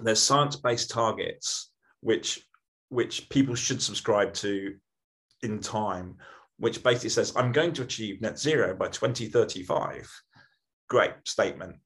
there's 0.00 0.22
science-based 0.22 0.90
targets 0.90 1.70
which 2.00 2.44
which 2.90 3.28
people 3.28 3.54
should 3.54 3.82
subscribe 3.82 4.32
to 4.32 4.74
in 5.42 5.60
time, 5.60 6.16
which 6.58 6.82
basically 6.82 7.10
says, 7.10 7.32
I'm 7.36 7.52
going 7.52 7.72
to 7.74 7.82
achieve 7.82 8.20
net 8.20 8.38
zero 8.38 8.74
by 8.74 8.88
2035. 8.88 10.10
Great 10.88 11.12
statement. 11.24 11.76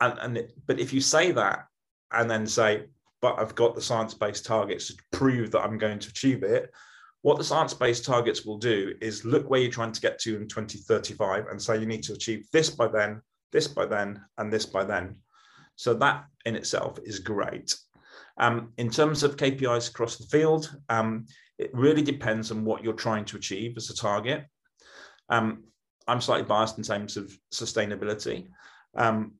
And, 0.00 0.18
and 0.18 0.38
it, 0.38 0.52
but 0.66 0.80
if 0.80 0.92
you 0.92 1.00
say 1.00 1.32
that 1.32 1.66
and 2.12 2.30
then 2.30 2.46
say, 2.46 2.86
but 3.20 3.38
I've 3.38 3.54
got 3.54 3.74
the 3.74 3.82
science-based 3.82 4.46
targets 4.46 4.88
to 4.88 4.94
prove 5.12 5.50
that 5.50 5.60
I'm 5.60 5.76
going 5.76 5.98
to 5.98 6.08
achieve 6.08 6.42
it, 6.42 6.70
what 7.22 7.36
the 7.36 7.44
science-based 7.44 8.04
targets 8.04 8.44
will 8.44 8.58
do 8.58 8.94
is 9.00 9.24
look 9.24 9.50
where 9.50 9.60
you're 9.60 9.70
trying 9.70 9.92
to 9.92 10.00
get 10.00 10.18
to 10.20 10.36
in 10.36 10.48
2035 10.48 11.48
and 11.48 11.60
say 11.60 11.78
you 11.78 11.86
need 11.86 12.04
to 12.04 12.12
achieve 12.12 12.46
this 12.52 12.70
by 12.70 12.86
then, 12.86 13.20
this 13.50 13.66
by 13.66 13.86
then, 13.86 14.20
and 14.38 14.52
this 14.52 14.64
by 14.64 14.84
then. 14.84 15.16
So 15.78 15.94
that 15.94 16.24
in 16.44 16.56
itself 16.56 16.98
is 17.04 17.20
great. 17.20 17.72
Um, 18.36 18.72
in 18.78 18.90
terms 18.90 19.22
of 19.22 19.36
KPIs 19.36 19.90
across 19.90 20.16
the 20.16 20.26
field, 20.26 20.76
um, 20.88 21.26
it 21.56 21.70
really 21.72 22.02
depends 22.02 22.50
on 22.50 22.64
what 22.64 22.82
you're 22.82 22.94
trying 22.94 23.24
to 23.26 23.36
achieve 23.36 23.76
as 23.76 23.88
a 23.88 23.94
target. 23.94 24.44
Um, 25.28 25.62
I'm 26.08 26.20
slightly 26.20 26.46
biased 26.46 26.78
in 26.78 26.84
terms 26.84 27.16
of 27.16 27.32
sustainability. 27.54 28.48
Um, 28.96 29.34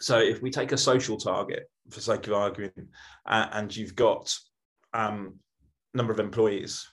so 0.00 0.18
if 0.18 0.42
we 0.42 0.50
take 0.50 0.72
a 0.72 0.76
social 0.76 1.16
target, 1.16 1.70
for 1.90 2.00
sake 2.00 2.26
of 2.26 2.32
arguing, 2.32 2.88
uh, 3.24 3.46
and 3.52 3.74
you've 3.74 3.94
got 3.94 4.36
um, 4.94 5.38
number 5.94 6.12
of 6.12 6.18
employees, 6.18 6.88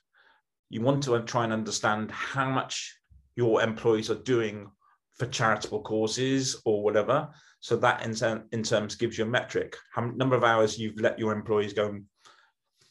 you 0.70 0.82
want 0.82 1.02
to 1.04 1.20
try 1.24 1.44
and 1.44 1.54
understand 1.54 2.12
how 2.12 2.52
much 2.52 2.96
your 3.36 3.64
employees 3.64 4.12
are 4.12 4.22
doing 4.22 4.70
for 5.18 5.26
charitable 5.28 5.82
causes 5.82 6.62
or 6.66 6.84
whatever. 6.84 7.30
So 7.60 7.78
that 7.78 8.04
in, 8.04 8.14
ter- 8.14 8.46
in 8.52 8.64
terms 8.64 8.96
gives 8.96 9.18
you 9.18 9.24
a 9.24 9.28
metric, 9.28 9.78
how 9.94 10.12
number 10.16 10.36
of 10.36 10.44
hours 10.44 10.78
you've 10.78 11.00
let 11.00 11.18
your 11.18 11.32
employees 11.32 11.74
go 11.74 11.88
and 11.90 12.06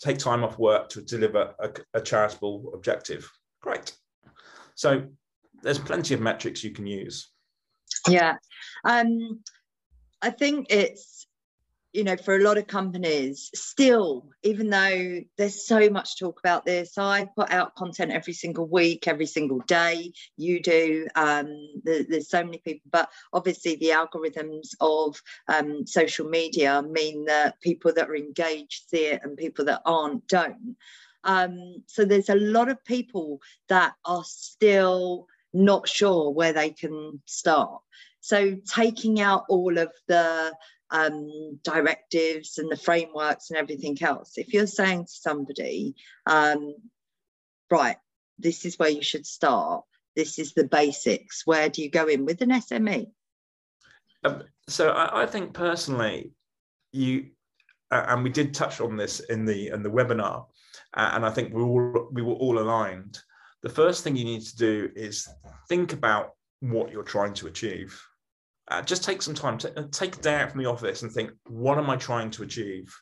take 0.00 0.18
time 0.18 0.42
off 0.44 0.58
work 0.58 0.88
to 0.90 1.02
deliver 1.02 1.54
a, 1.58 1.70
a 1.94 2.00
charitable 2.00 2.72
objective. 2.74 3.30
Great. 3.60 3.92
So 4.74 5.04
there's 5.62 5.78
plenty 5.78 6.14
of 6.14 6.20
metrics 6.20 6.64
you 6.64 6.70
can 6.70 6.86
use. 6.86 7.30
Yeah. 8.08 8.36
Um, 8.84 9.42
I 10.22 10.30
think 10.30 10.66
it's 10.70 11.11
you 11.92 12.04
know, 12.04 12.16
for 12.16 12.36
a 12.36 12.42
lot 12.42 12.56
of 12.56 12.66
companies, 12.66 13.50
still, 13.54 14.26
even 14.42 14.70
though 14.70 15.20
there's 15.36 15.66
so 15.66 15.90
much 15.90 16.18
talk 16.18 16.40
about 16.40 16.64
this, 16.64 16.96
I 16.96 17.28
put 17.36 17.50
out 17.50 17.74
content 17.74 18.12
every 18.12 18.32
single 18.32 18.66
week, 18.66 19.06
every 19.06 19.26
single 19.26 19.58
day. 19.60 20.12
You 20.38 20.62
do. 20.62 21.06
Um, 21.14 21.54
there, 21.84 22.04
there's 22.08 22.30
so 22.30 22.42
many 22.42 22.58
people, 22.58 22.88
but 22.90 23.10
obviously 23.32 23.76
the 23.76 23.90
algorithms 23.90 24.70
of 24.80 25.20
um, 25.48 25.86
social 25.86 26.26
media 26.26 26.82
mean 26.82 27.26
that 27.26 27.60
people 27.60 27.92
that 27.94 28.08
are 28.08 28.16
engaged 28.16 28.88
see 28.88 29.06
it, 29.06 29.20
and 29.22 29.36
people 29.36 29.66
that 29.66 29.82
aren't 29.84 30.26
don't. 30.28 30.76
Um, 31.24 31.82
so 31.86 32.04
there's 32.04 32.30
a 32.30 32.36
lot 32.36 32.70
of 32.70 32.82
people 32.84 33.40
that 33.68 33.94
are 34.04 34.24
still 34.24 35.26
not 35.52 35.86
sure 35.88 36.30
where 36.30 36.54
they 36.54 36.70
can 36.70 37.20
start. 37.26 37.82
So 38.20 38.56
taking 38.72 39.20
out 39.20 39.44
all 39.48 39.78
of 39.78 39.92
the 40.06 40.54
um, 40.92 41.58
directives 41.64 42.58
and 42.58 42.70
the 42.70 42.76
frameworks 42.76 43.50
and 43.50 43.58
everything 43.58 44.00
else. 44.02 44.36
If 44.36 44.52
you're 44.52 44.66
saying 44.66 45.06
to 45.06 45.12
somebody, 45.12 45.96
um, 46.26 46.74
right, 47.70 47.96
this 48.38 48.64
is 48.64 48.78
where 48.78 48.90
you 48.90 49.02
should 49.02 49.26
start, 49.26 49.84
this 50.14 50.38
is 50.38 50.52
the 50.52 50.64
basics, 50.64 51.46
where 51.46 51.70
do 51.70 51.82
you 51.82 51.90
go 51.90 52.06
in 52.06 52.26
with 52.26 52.42
an 52.42 52.50
SME? 52.50 53.06
Um, 54.22 54.44
so 54.68 54.90
I, 54.90 55.22
I, 55.22 55.26
think 55.26 55.54
personally, 55.54 56.32
you 56.92 57.30
uh, 57.90 58.04
and 58.08 58.22
we 58.22 58.30
did 58.30 58.54
touch 58.54 58.80
on 58.80 58.96
this 58.96 59.20
in 59.20 59.44
the 59.44 59.68
in 59.68 59.82
the 59.82 59.90
webinar, 59.90 60.46
uh, 60.94 61.10
and 61.14 61.26
I 61.26 61.30
think 61.30 61.52
we 61.52 61.62
all 61.62 62.08
we 62.12 62.22
were 62.22 62.34
all 62.34 62.60
aligned. 62.60 63.18
The 63.62 63.68
first 63.68 64.04
thing 64.04 64.14
you 64.14 64.24
need 64.24 64.42
to 64.42 64.56
do 64.56 64.90
is 64.94 65.28
think 65.68 65.92
about 65.92 66.34
what 66.60 66.92
you're 66.92 67.02
trying 67.02 67.34
to 67.34 67.48
achieve 67.48 68.00
uh, 68.72 68.82
just 68.82 69.04
take 69.04 69.20
some 69.20 69.34
time 69.34 69.58
to 69.58 69.78
uh, 69.78 69.84
take 69.90 70.16
a 70.16 70.20
day 70.20 70.36
out 70.36 70.50
from 70.50 70.62
the 70.62 70.70
office 70.70 71.02
and 71.02 71.12
think 71.12 71.30
what 71.46 71.78
am 71.78 71.90
i 71.90 71.96
trying 71.96 72.30
to 72.30 72.42
achieve? 72.42 72.94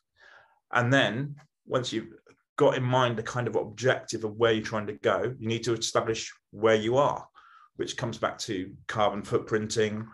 And 0.73 0.93
then 0.93 1.37
once 1.67 1.93
you've 1.93 2.13
got 2.57 2.77
in 2.77 2.83
mind 2.83 3.17
the 3.17 3.23
kind 3.23 3.47
of 3.47 3.57
objective 3.57 4.25
of 4.25 4.37
where 4.37 4.53
you're 4.53 4.63
trying 4.63 4.87
to 4.87 4.93
go 4.93 5.35
you 5.39 5.49
need 5.49 5.65
to 5.65 5.73
establish 5.73 6.31
where 6.51 6.75
you 6.75 6.97
are 6.97 7.27
which 7.77 7.97
comes 7.97 8.19
back 8.19 8.37
to 8.37 8.73
carbon 8.89 9.23
footprinting. 9.23 10.07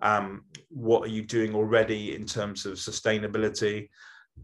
Um, 0.00 0.44
what 0.68 1.02
are 1.02 1.12
you 1.12 1.22
doing 1.22 1.54
already 1.54 2.14
in 2.14 2.24
terms 2.24 2.64
of 2.64 2.74
sustainability? 2.74 3.88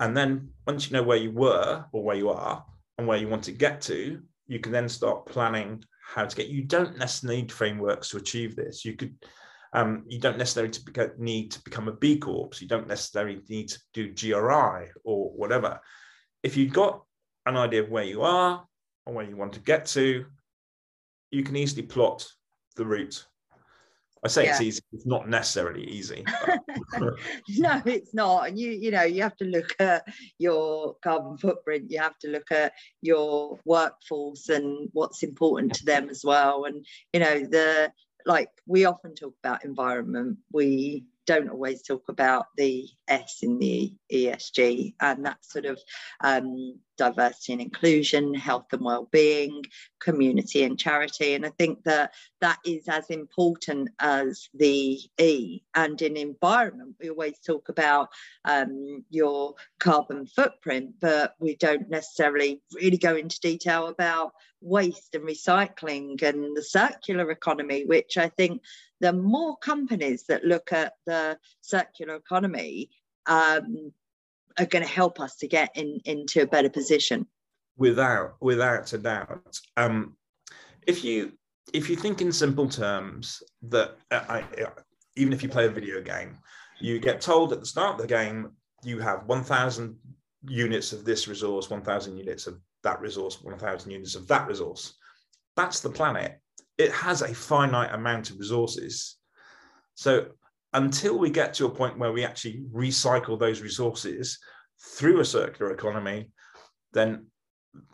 And 0.01 0.17
then 0.17 0.49
once 0.67 0.91
you 0.91 0.97
know 0.97 1.05
where 1.05 1.19
you 1.19 1.31
were 1.31 1.85
or 1.93 2.03
where 2.03 2.17
you 2.17 2.31
are 2.31 2.65
and 2.99 3.07
where 3.07 3.19
you 3.19 3.29
want 3.29 3.45
to 3.45 3.53
get 3.53 3.81
to 3.83 4.21
you 4.47 4.59
can 4.59 4.73
then 4.73 4.89
start 4.89 5.27
planning 5.27 5.83
how 6.07 6.25
to 6.25 6.37
get 6.37 6.49
you 6.49 6.63
don't 6.63 6.99
necessarily 6.99 7.43
need 7.43 7.53
frameworks 7.53 8.11
to 8.11 8.19
achieve 8.19 8.57
this. 8.57 8.85
You 8.85 8.95
could 8.95 9.15
um, 9.75 10.05
you 10.07 10.21
don't 10.21 10.39
necessarily 10.39 10.71
to 10.71 11.13
need 11.19 11.51
to 11.51 11.63
become 11.63 11.89
a 11.89 11.93
B 11.93 12.17
Corp. 12.17 12.61
You 12.61 12.69
don't 12.69 12.87
necessarily 12.87 13.41
need 13.49 13.69
to 13.71 13.79
do 13.93 14.15
GRI 14.15 14.91
or 15.05 15.31
whatever. 15.33 15.81
If 16.45 16.57
you've 16.57 16.73
got 16.73 17.03
an 17.45 17.57
idea 17.57 17.83
of 17.83 17.91
where 17.91 18.05
you 18.05 18.23
are 18.23 18.65
or 19.05 19.15
where 19.15 19.29
you 19.29 19.37
want 19.37 19.53
to 19.55 19.61
get 19.61 19.87
to, 19.87 20.27
you 21.33 21.43
can 21.43 21.57
easily 21.57 21.83
plot 21.83 22.27
the 22.77 22.87
route. 22.87 23.27
I 24.25 24.29
say 24.29 24.45
yeah. 24.45 24.53
it's 24.53 24.61
easy. 24.63 24.81
It's 24.93 25.07
not 25.07 25.29
necessarily 25.29 25.85
easy. 25.85 26.25
no, 27.59 27.83
it's 27.85 28.15
not. 28.15 28.49
And 28.49 28.59
you, 28.59 28.71
you 28.71 28.91
know, 28.91 29.03
you 29.03 29.23
have 29.23 29.37
to 29.37 29.45
look 29.45 29.75
at 29.81 30.07
your 30.39 30.95
carbon 31.03 31.37
footprint. 31.37 31.91
You 31.91 31.99
have 31.99 32.19
to 32.21 32.29
look 32.29 32.51
at 32.51 32.73
your 33.03 33.59
workforce 33.67 34.49
and 34.49 34.89
what's 34.93 35.23
important 35.23 35.75
to 35.75 35.85
them 35.85 36.09
as 36.09 36.23
well. 36.25 36.65
And 36.65 36.87
you 37.13 37.21
know, 37.21 37.41
the 37.41 37.93
like 38.27 38.51
we 38.67 38.85
often 38.85 39.15
talk 39.15 39.35
about 39.43 39.65
environment, 39.65 40.39
we 40.53 41.05
don't 41.27 41.49
always 41.49 41.83
talk 41.83 42.09
about 42.09 42.47
the 42.57 42.87
S 43.09 43.39
in 43.43 43.59
the 43.59 43.93
ESG, 44.13 44.95
and 45.01 45.25
that 45.25 45.45
sort 45.45 45.65
of 45.65 45.81
um, 46.21 46.79
diversity 46.97 47.53
and 47.53 47.63
inclusion, 47.63 48.35
health 48.35 48.67
and 48.73 48.83
well-being, 48.83 49.63
community 50.01 50.65
and 50.65 50.79
charity. 50.79 51.35
And 51.35 51.45
I 51.47 51.51
think 51.51 51.83
that 51.85 52.13
that 52.41 52.59
is 52.65 52.89
as 52.89 53.09
important 53.11 53.91
as 54.01 54.49
the 54.55 55.01
E. 55.19 55.61
And 55.75 56.01
in 56.01 56.17
environment, 56.17 56.97
we 57.01 57.11
always 57.11 57.39
talk 57.39 57.69
about 57.69 58.09
um, 58.45 59.05
your 59.11 59.55
carbon 59.81 60.27
footprint, 60.27 60.95
but 61.01 61.35
we 61.41 61.57
don't 61.57 61.89
necessarily 61.91 62.63
really 62.75 62.99
go 62.99 63.17
into 63.17 63.41
detail 63.41 63.89
about 63.89 64.33
waste 64.65 65.15
and 65.15 65.25
recycling 65.25 66.21
and 66.23 66.57
the 66.57 66.63
circular 66.63 67.31
economy, 67.31 67.85
which 67.85 68.17
I 68.17 68.29
think 68.29 68.63
the 69.01 69.13
more 69.13 69.57
companies 69.59 70.25
that 70.29 70.45
look 70.45 70.73
at 70.73 70.95
the 71.07 71.39
circular 71.61 72.17
economy 72.17 72.91
um, 73.27 73.93
are 74.59 74.67
going 74.67 74.85
to 74.85 74.91
help 74.91 75.21
us 75.21 75.37
to 75.37 75.49
get 75.49 75.71
in, 75.75 76.01
into 76.05 76.43
a 76.43 76.47
better 76.47 76.71
position. 76.71 77.27
Without, 77.77 78.37
without 78.41 78.93
a 78.93 78.99
doubt. 78.99 79.59
Um, 79.77 80.17
if 80.87 81.05
you 81.05 81.33
if 81.73 81.89
you 81.89 81.97
think 81.97 82.21
in 82.21 82.31
simple 82.31 82.69
terms 82.69 83.43
that 83.63 83.97
uh, 84.11 84.21
I, 84.29 84.45
even 85.17 85.33
if 85.33 85.43
you 85.43 85.49
play 85.49 85.67
a 85.67 85.71
video 85.71 86.01
game, 86.01 86.39
you 86.79 87.01
get 87.01 87.21
told 87.21 87.53
at 87.53 87.61
the 87.61 87.67
start 87.67 87.97
of 87.97 88.03
the 88.03 88.07
game 88.07 88.53
you 88.85 89.01
have 89.01 89.27
1,000 89.27 89.97
units 90.47 90.93
of 90.93 91.05
this 91.05 91.27
resource, 91.27 91.71
1,000 91.71 92.19
units 92.19 92.47
of 92.47 92.61
that 92.85 93.01
resource, 93.01 93.43
1,000 93.43 93.91
units 93.91 94.15
of 94.15 94.29
that 94.29 94.47
resource. 94.47 94.95
That's 95.57 95.81
the 95.81 95.91
planet. 95.91 96.39
It 96.79 96.93
has 96.93 97.23
a 97.23 97.35
finite 97.35 97.93
amount 97.93 98.31
of 98.31 98.39
resources. 98.39 99.17
So 99.95 100.27
until 100.73 101.19
we 101.19 101.31
get 101.31 101.55
to 101.55 101.67
a 101.67 101.71
point 101.71 101.99
where 101.99 102.13
we 102.13 102.25
actually 102.25 102.65
recycle 102.73 103.39
those 103.39 103.61
resources 103.61 104.39
through 104.97 105.21
a 105.21 105.25
circular 105.25 105.73
economy, 105.73 106.31
then 106.93 107.27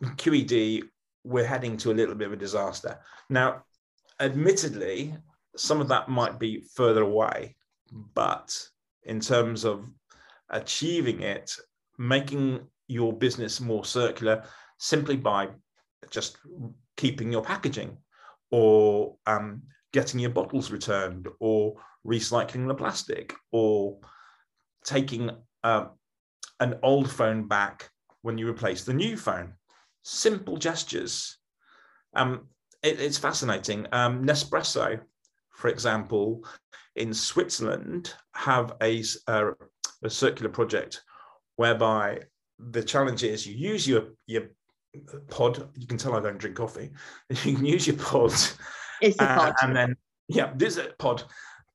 QED, 0.03 0.85
we're 1.25 1.47
heading 1.47 1.77
to 1.79 1.91
a 1.91 1.95
little 1.95 2.15
bit 2.15 2.29
of 2.29 2.33
a 2.33 2.37
disaster. 2.37 2.99
Now, 3.29 3.65
admittedly, 4.19 5.15
some 5.57 5.81
of 5.81 5.89
that 5.89 6.09
might 6.09 6.39
be 6.39 6.65
further 6.75 7.03
away, 7.03 7.57
but 8.15 8.57
in 9.05 9.21
terms 9.21 9.65
of 9.65 9.87
achieving 10.49 11.21
it, 11.23 11.55
making 11.99 12.67
your 12.89 13.13
business 13.13 13.61
more 13.61 13.85
circular 13.85 14.45
simply 14.81 15.17
by 15.17 15.51
just 16.11 16.39
keeping 16.97 17.31
your 17.31 17.43
packaging 17.43 17.97
or 18.51 19.15
um, 19.27 19.63
getting 19.93 20.19
your 20.19 20.31
bottles 20.31 20.73
returned 20.73 21.29
or 21.39 21.77
recycling 22.05 22.67
the 22.67 22.75
plastic 22.75 23.35
or 23.53 23.99
taking 24.83 25.31
uh, 25.63 25.85
an 26.61 26.79
old 26.83 27.11
phone 27.11 27.47
back 27.47 27.91
when 28.23 28.39
you 28.39 28.49
replace 28.49 28.85
the 28.85 28.95
new 28.95 29.17
phone. 29.17 29.53
Simple 30.03 30.57
gestures. 30.57 31.37
Um, 32.15 32.49
it, 32.83 32.99
it's 33.01 33.19
fascinating. 33.19 33.87
Um, 33.93 34.25
Nespresso, 34.25 34.99
for 35.51 35.69
example, 35.69 36.43
in 36.97 37.13
Switzerland, 37.13 38.15
have 38.35 38.73
a, 38.83 39.05
a, 39.27 39.51
a 40.03 40.09
circular 40.09 40.51
project 40.51 41.03
whereby 41.57 42.21
the 42.59 42.83
challenge 42.83 43.25
is 43.25 43.47
you 43.47 43.55
use 43.55 43.87
your, 43.87 44.05
your 44.27 44.45
pod. 45.29 45.69
You 45.77 45.87
can 45.87 45.99
tell 45.99 46.15
I 46.15 46.21
don't 46.21 46.39
drink 46.39 46.57
coffee. 46.57 46.91
You 47.45 47.57
can 47.57 47.65
use 47.65 47.87
your 47.87 47.97
pod. 47.97 48.33
It's 49.01 49.17
a 49.21 49.27
pod. 49.27 49.55
and 49.63 49.75
then, 49.75 49.97
yeah, 50.29 50.53
this 50.57 50.77
is 50.77 50.87
a 50.87 50.93
pod 50.99 51.25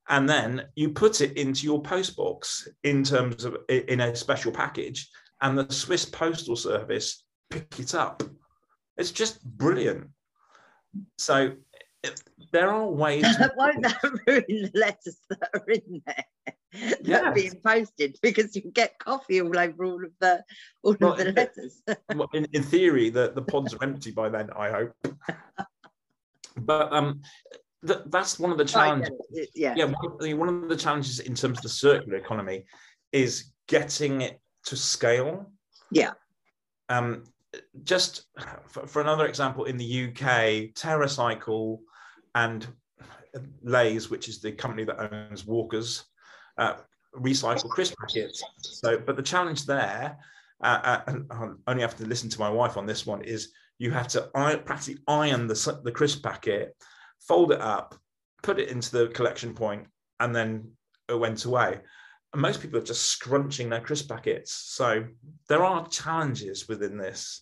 and 0.10 0.30
then 0.30 0.66
you 0.76 0.90
put 0.90 1.22
it 1.22 1.38
into 1.38 1.66
your 1.66 1.82
post 1.82 2.16
box 2.16 2.68
in 2.84 3.04
terms 3.04 3.44
of 3.44 3.58
in 3.70 4.02
a 4.02 4.16
special 4.16 4.52
package 4.52 5.10
and 5.42 5.58
the 5.58 5.72
swiss 5.72 6.06
postal 6.06 6.56
service 6.56 7.24
pick 7.50 7.80
it 7.80 7.96
up 7.96 8.24
it's 8.98 9.12
just 9.12 9.44
brilliant 9.44 10.08
so 11.18 11.52
there 12.52 12.70
are 12.70 12.88
ways 12.88 13.24
won't 13.58 13.82
that 13.84 13.98
ruin 14.28 14.44
the 14.48 14.72
letters 14.74 15.18
that 15.30 15.50
are 15.54 15.70
in 15.70 16.02
there 16.06 16.26
that 16.74 17.08
yes. 17.08 17.24
are 17.24 17.34
being 17.34 17.56
posted 17.66 18.18
because 18.22 18.56
you 18.56 18.62
get 18.74 19.00
coffee 19.00 19.42
all 19.42 19.58
over 19.58 19.86
all 19.86 20.04
of 20.04 20.12
the 20.20 20.44
all 20.84 20.96
well, 21.00 21.14
of 21.14 21.18
the 21.18 21.32
letters 21.32 21.82
well, 22.16 22.30
in, 22.34 22.46
in 22.54 22.64
theory 22.64 23.10
the, 23.10 23.32
the 23.34 23.42
pods 23.42 23.74
are 23.74 23.84
empty 23.84 24.12
by 24.12 24.28
then 24.28 24.50
i 24.58 24.70
hope 24.70 24.94
but 26.58 26.92
um 26.92 27.22
that, 27.86 28.10
that's 28.12 28.40
one 28.40 28.52
of 28.52 28.58
the 28.58 28.66
challenges. 28.66 29.12
Yeah, 29.54 29.74
yeah. 29.78 29.86
One 29.86 30.12
of, 30.12 30.20
the, 30.20 30.34
one 30.34 30.50
of 30.50 30.70
the 30.70 30.76
challenges 30.76 31.20
in 31.20 31.36
terms 31.36 31.60
of 31.60 31.64
the 31.64 31.70
circular 31.70 32.18
economy 32.18 32.66
is 33.12 33.52
getting 33.68 34.22
it 34.22 34.42
to 34.66 34.76
scale. 34.76 35.52
Yeah. 35.92 36.14
Um, 36.90 37.24
just 37.84 38.26
for, 38.68 38.88
for 38.88 39.02
another 39.02 39.28
example, 39.28 39.66
in 39.66 39.78
the 39.78 40.06
UK, 40.06 40.74
TerraCycle 40.74 41.80
and 42.36 42.68
Lays, 43.64 44.10
which 44.10 44.30
is 44.30 44.40
the 44.40 44.52
company 44.52 44.84
that 44.84 45.12
owns 45.12 45.46
Walkers, 45.46 46.06
uh, 46.58 46.76
recycle 47.16 47.70
crisp 47.70 47.96
packets. 48.00 48.44
So, 48.60 48.98
but 48.98 49.16
the 49.16 49.24
challenge 49.24 49.66
there, 49.66 50.18
uh, 50.64 50.80
uh, 50.84 51.02
and 51.08 51.26
I 51.32 51.72
only 51.72 51.82
have 51.82 51.98
to 51.98 52.06
listen 52.06 52.30
to 52.30 52.40
my 52.40 52.50
wife 52.50 52.78
on 52.78 52.86
this 52.86 53.06
one, 53.06 53.22
is 53.24 53.52
you 53.80 53.92
have 53.92 54.08
to 54.10 54.30
iron, 54.36 54.62
practically 54.64 55.02
iron 55.08 55.48
the, 55.48 55.80
the 55.84 55.92
crisp 55.92 56.24
packet, 56.24 56.76
fold 57.28 57.52
it 57.52 57.62
up, 57.62 57.96
put 58.44 58.60
it 58.60 58.70
into 58.70 58.92
the 58.92 59.08
collection 59.10 59.54
point, 59.54 59.88
and 60.20 60.36
then 60.36 60.72
it 61.10 61.20
went 61.20 61.44
away. 61.46 61.80
And 62.34 62.42
most 62.42 62.62
people 62.62 62.80
are 62.80 62.84
just 62.84 63.04
scrunching 63.04 63.70
their 63.70 63.82
crisp 63.82 64.10
packets. 64.10 64.52
So 64.52 65.06
there 65.48 65.64
are 65.64 65.88
challenges 65.88 66.68
within 66.68 66.98
this. 66.98 67.42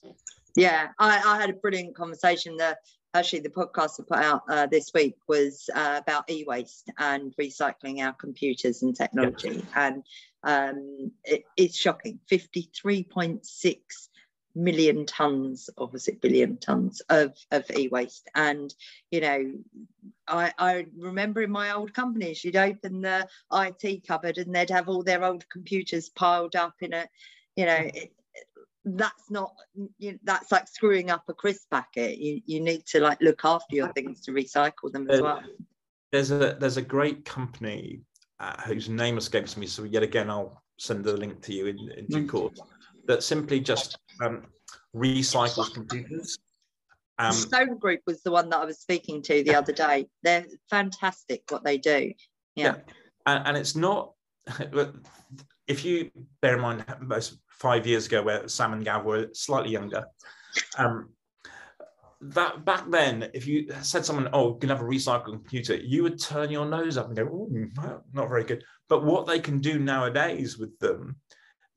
Yeah, 0.56 0.90
I, 1.00 1.22
I 1.26 1.42
had 1.42 1.50
a 1.50 1.54
brilliant 1.54 1.96
conversation. 1.96 2.56
that 2.58 2.78
actually 3.14 3.42
the 3.42 3.50
podcast 3.50 4.00
I 4.00 4.04
put 4.08 4.26
out 4.26 4.42
uh, 4.50 4.66
this 4.68 4.92
week 4.94 5.16
was 5.28 5.70
uh, 5.74 6.00
about 6.02 6.30
e-waste 6.30 6.92
and 6.98 7.34
recycling 7.40 8.04
our 8.04 8.14
computers 8.14 8.82
and 8.82 8.96
technology, 8.96 9.64
yeah. 9.76 9.88
and 9.88 10.04
um, 10.44 11.12
it, 11.24 11.44
it's 11.56 11.78
shocking. 11.78 12.20
Fifty-three 12.28 13.04
point 13.04 13.46
six 13.46 14.10
million 14.56 15.06
tons, 15.06 15.70
or 15.78 15.88
was 15.88 16.08
it 16.08 16.22
billion 16.22 16.58
tons 16.58 17.02
of, 17.10 17.34
of 17.52 17.66
e-waste? 17.76 18.30
And 18.36 18.74
you 19.12 19.22
know, 19.22 19.54
I, 20.28 20.54
I 20.58 20.86
remember 20.98 21.42
in 21.42 21.52
my 21.52 21.72
old 21.72 21.94
companies, 21.94 22.44
you'd 22.44 22.56
open 22.56 23.02
the 23.02 23.28
IT 23.52 24.08
cupboard 24.08 24.38
and 24.38 24.54
they'd 24.54 24.70
have 24.70 24.90
all 24.90 25.04
their 25.04 25.24
old 25.24 25.50
computers 25.50 26.10
piled 26.10 26.56
up 26.56 26.76
in 26.82 26.94
a, 26.94 27.08
you 27.56 27.66
know. 27.66 27.90
It, 27.94 28.14
that's 28.86 29.32
not 29.32 29.54
you 29.98 30.12
know, 30.12 30.18
that's 30.24 30.52
like 30.52 30.68
screwing 30.68 31.10
up 31.10 31.24
a 31.30 31.34
crisp 31.34 31.70
packet. 31.72 32.18
You 32.18 32.42
you 32.46 32.60
need 32.60 32.86
to 32.88 33.00
like 33.00 33.22
look 33.22 33.42
after 33.46 33.76
your 33.76 33.92
things 33.94 34.22
to 34.22 34.32
recycle 34.32 34.92
them 34.92 35.10
as 35.10 35.22
well. 35.22 35.42
there's 36.12 36.32
a 36.32 36.58
there's 36.60 36.78
a 36.78 36.82
great 36.82 37.26
company 37.26 38.02
uh, 38.40 38.62
whose 38.64 38.90
name 38.90 39.18
escapes 39.18 39.56
me 39.56 39.66
so 39.66 39.84
yet 39.84 40.04
again 40.04 40.30
i'll 40.30 40.62
send 40.78 41.04
the 41.04 41.16
link 41.16 41.42
to 41.42 41.54
you 41.54 41.68
in, 41.68 41.78
in 41.98 42.06
due 42.08 42.28
course 42.28 42.60
that 43.08 43.24
simply 43.24 43.60
just 43.60 43.98
um, 44.22 44.44
recycles 44.96 45.74
computers. 45.74 46.38
Um, 47.20 47.32
stone 47.32 47.78
group 47.78 48.02
was 48.08 48.24
the 48.24 48.32
one 48.32 48.50
that 48.50 48.58
i 48.58 48.66
was 48.66 48.80
speaking 48.80 49.22
to 49.24 49.44
the 49.44 49.56
other 49.56 49.72
day. 49.72 50.08
They're 50.24 50.46
fantastic 50.70 51.44
what 51.50 51.64
they 51.64 51.78
do. 51.78 52.14
Yeah, 52.56 52.66
yeah. 52.66 52.76
And, 53.26 53.48
and 53.48 53.58
it's 53.58 53.76
not 53.76 54.14
if 55.68 55.86
you 55.86 56.12
bear 56.42 56.56
in 56.56 56.62
mind 56.62 56.86
most 57.02 57.40
five 57.48 57.88
years 57.88 58.08
ago 58.08 58.22
where 58.22 58.48
Sam 58.48 58.74
and 58.74 58.84
Gav 58.84 59.06
were 59.06 59.30
slightly 59.34 59.72
younger. 59.72 60.06
Um, 60.78 61.10
that 62.22 62.64
back 62.64 62.90
then, 62.90 63.30
if 63.34 63.48
you 63.48 63.68
said 63.82 64.06
someone, 64.06 64.30
"Oh, 64.32 64.54
you 64.54 64.60
can 64.60 64.70
have 64.70 64.82
a 64.82 64.86
recycled 64.86 65.34
computer," 65.34 65.76
you 65.76 66.04
would 66.04 66.20
turn 66.20 66.52
your 66.52 66.66
nose 66.66 66.98
up 66.98 67.08
and 67.08 67.16
go, 67.16 67.24
"Oh, 67.24 68.02
not 68.14 68.30
very 68.30 68.44
good." 68.44 68.64
But 68.88 69.04
what 69.04 69.28
they 69.28 69.40
can 69.40 69.60
do 69.60 69.80
nowadays 69.80 70.58
with 70.58 70.78
them, 70.80 71.18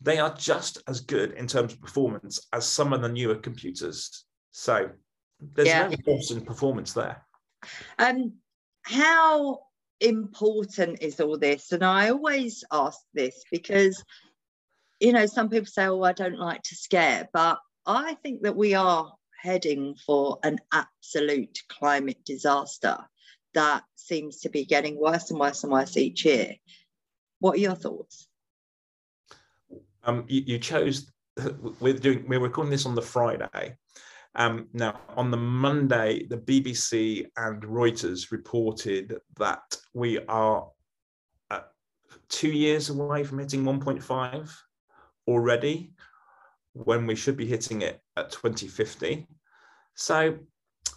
they 0.01 0.19
are 0.19 0.35
just 0.35 0.79
as 0.87 1.01
good 1.01 1.33
in 1.33 1.47
terms 1.47 1.73
of 1.73 1.81
performance 1.81 2.47
as 2.53 2.67
some 2.67 2.93
of 2.93 3.03
the 3.03 3.09
newer 3.09 3.37
computers. 3.37 4.25
So 4.53 4.91
there's 5.41 5.69
yeah. 5.69 5.89
no 5.89 6.13
loss 6.13 6.31
in 6.31 6.45
performance 6.45 6.93
there. 6.93 7.25
Um, 7.99 8.35
how 8.83 9.66
important 10.01 11.03
is 11.03 11.21
all 11.21 11.39
this? 11.39 11.73
And 11.73 11.85
I 11.85 12.11
always 12.11 12.65
ask 12.71 12.99
this 13.15 13.43
because 13.51 14.03
you 15.01 15.13
know, 15.13 15.27
some 15.27 15.49
people 15.49 15.67
say, 15.67 15.87
oh, 15.87 16.03
I 16.03 16.13
don't 16.13 16.39
like 16.39 16.63
to 16.65 16.75
scare, 16.75 17.29
but 17.33 17.59
I 17.85 18.15
think 18.15 18.43
that 18.43 18.57
we 18.57 18.75
are 18.75 19.13
heading 19.41 19.95
for 20.07 20.39
an 20.43 20.59
absolute 20.73 21.59
climate 21.69 22.25
disaster 22.25 22.99
that 23.55 23.85
seems 23.95 24.41
to 24.41 24.49
be 24.49 24.65
getting 24.65 24.99
worse 24.99 25.31
and 25.31 25.39
worse 25.39 25.63
and 25.63 25.73
worse 25.73 25.97
each 25.97 26.25
year. 26.25 26.55
What 27.41 27.57
are 27.57 27.61
your 27.61 27.75
thoughts? 27.75 28.29
Um, 30.05 30.25
you, 30.29 30.43
you 30.47 30.59
chose, 30.59 31.11
we're 31.81 31.95
doing, 31.95 32.25
we're 32.27 32.41
recording 32.41 32.71
this 32.71 32.87
on 32.87 32.95
the 32.95 33.03
Friday. 33.03 33.77
Um, 34.37 34.69
now, 34.75 35.01
on 35.17 35.31
the 35.31 35.39
Monday, 35.39 36.27
the 36.29 36.37
BBC 36.37 37.27
and 37.39 37.63
Reuters 37.63 38.31
reported 38.31 39.19
that 39.39 39.77
we 39.95 40.19
are 40.27 40.69
uh, 41.51 41.61
two 42.29 42.51
years 42.51 42.91
away 42.91 43.25
from 43.25 43.39
hitting 43.39 43.65
1.5 43.65 44.55
already 45.27 45.93
when 46.75 47.07
we 47.07 47.17
should 47.17 47.39
be 47.39 47.47
hitting 47.47 47.81
it 47.81 48.01
at 48.19 48.31
2050. 48.31 49.27
So 49.95 50.39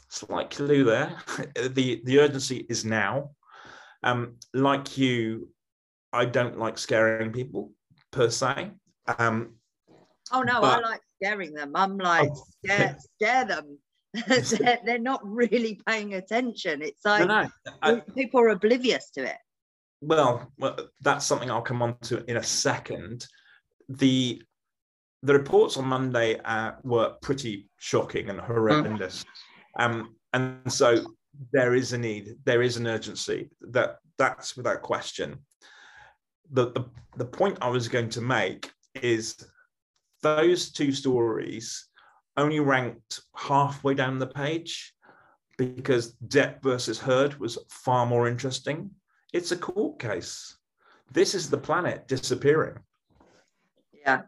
slight 0.10 0.49
clue 0.49 0.84
there. 0.84 1.15
the 1.56 2.02
the 2.04 2.19
urgency 2.19 2.65
is 2.69 2.84
now. 2.84 3.32
Um, 4.04 4.36
like 4.54 4.97
you, 4.97 5.49
I 6.12 6.25
don't 6.25 6.60
like 6.60 6.78
scaring 6.78 7.32
people 7.32 7.71
per 8.12 8.30
se. 8.30 8.71
Um, 9.17 9.56
oh 10.34 10.41
no, 10.41 10.62
I 10.62 10.80
like 10.80 11.02
scaring 11.21 11.53
them. 11.53 11.71
I'm 11.75 11.97
like 11.97 12.29
oh. 12.32 12.43
scare, 12.63 12.97
scare 13.15 13.45
them. 13.45 13.77
they're, 14.27 14.79
they're, 14.86 14.99
not 14.99 15.21
really 15.23 15.79
paying 15.86 16.15
attention. 16.15 16.82
It's 16.82 17.05
like 17.05 17.27
no, 17.27 17.43
no. 17.43 17.49
I, 17.82 17.95
people 18.15 18.41
are 18.41 18.49
oblivious 18.49 19.12
to 19.12 19.25
it. 19.25 19.38
Well, 20.01 20.51
well, 20.58 20.77
that's 21.01 21.25
something 21.25 21.51
I'll 21.51 21.62
come 21.62 21.82
on 21.82 21.97
to 22.03 22.23
in 22.29 22.38
a 22.38 22.43
second 22.43 23.27
the 23.89 24.41
the 25.21 25.34
reports 25.34 25.75
on 25.75 25.86
Monday 25.86 26.39
uh, 26.45 26.73
were 26.84 27.15
pretty 27.21 27.67
shocking 27.77 28.29
and 28.29 28.39
horrendous, 28.39 29.25
mm. 29.77 29.84
um, 29.84 30.15
and 30.32 30.71
so 30.71 31.03
there 31.51 31.75
is 31.75 31.91
a 31.91 31.97
need, 31.97 32.36
there 32.45 32.62
is 32.62 32.77
an 32.77 32.88
urgency 32.88 33.49
that 33.62 33.97
that's 34.17 34.55
without 34.55 34.82
question. 34.82 35.39
The, 36.51 36.71
the 36.71 36.86
the 37.17 37.25
point 37.25 37.58
I 37.62 37.69
was 37.69 37.89
going 37.89 38.10
to 38.10 38.21
make 38.21 38.71
is 39.01 39.36
those 40.21 40.71
two 40.71 40.91
stories 40.91 41.88
only 42.38 42.60
ranked 42.60 43.21
halfway 43.36 43.93
down 43.93 44.19
the 44.19 44.27
page 44.27 44.93
because 45.58 46.15
Depp 46.27 46.62
versus 46.63 46.99
Heard 46.99 47.39
was 47.39 47.58
far 47.69 48.05
more 48.05 48.27
interesting. 48.27 48.89
It's 49.34 49.51
a 49.51 49.58
court 49.58 49.99
case. 49.99 50.58
This 51.12 51.36
is 51.36 51.49
the 51.49 51.58
planet 51.58 52.08
disappearing. 52.08 52.77
Yeah. 53.93 54.21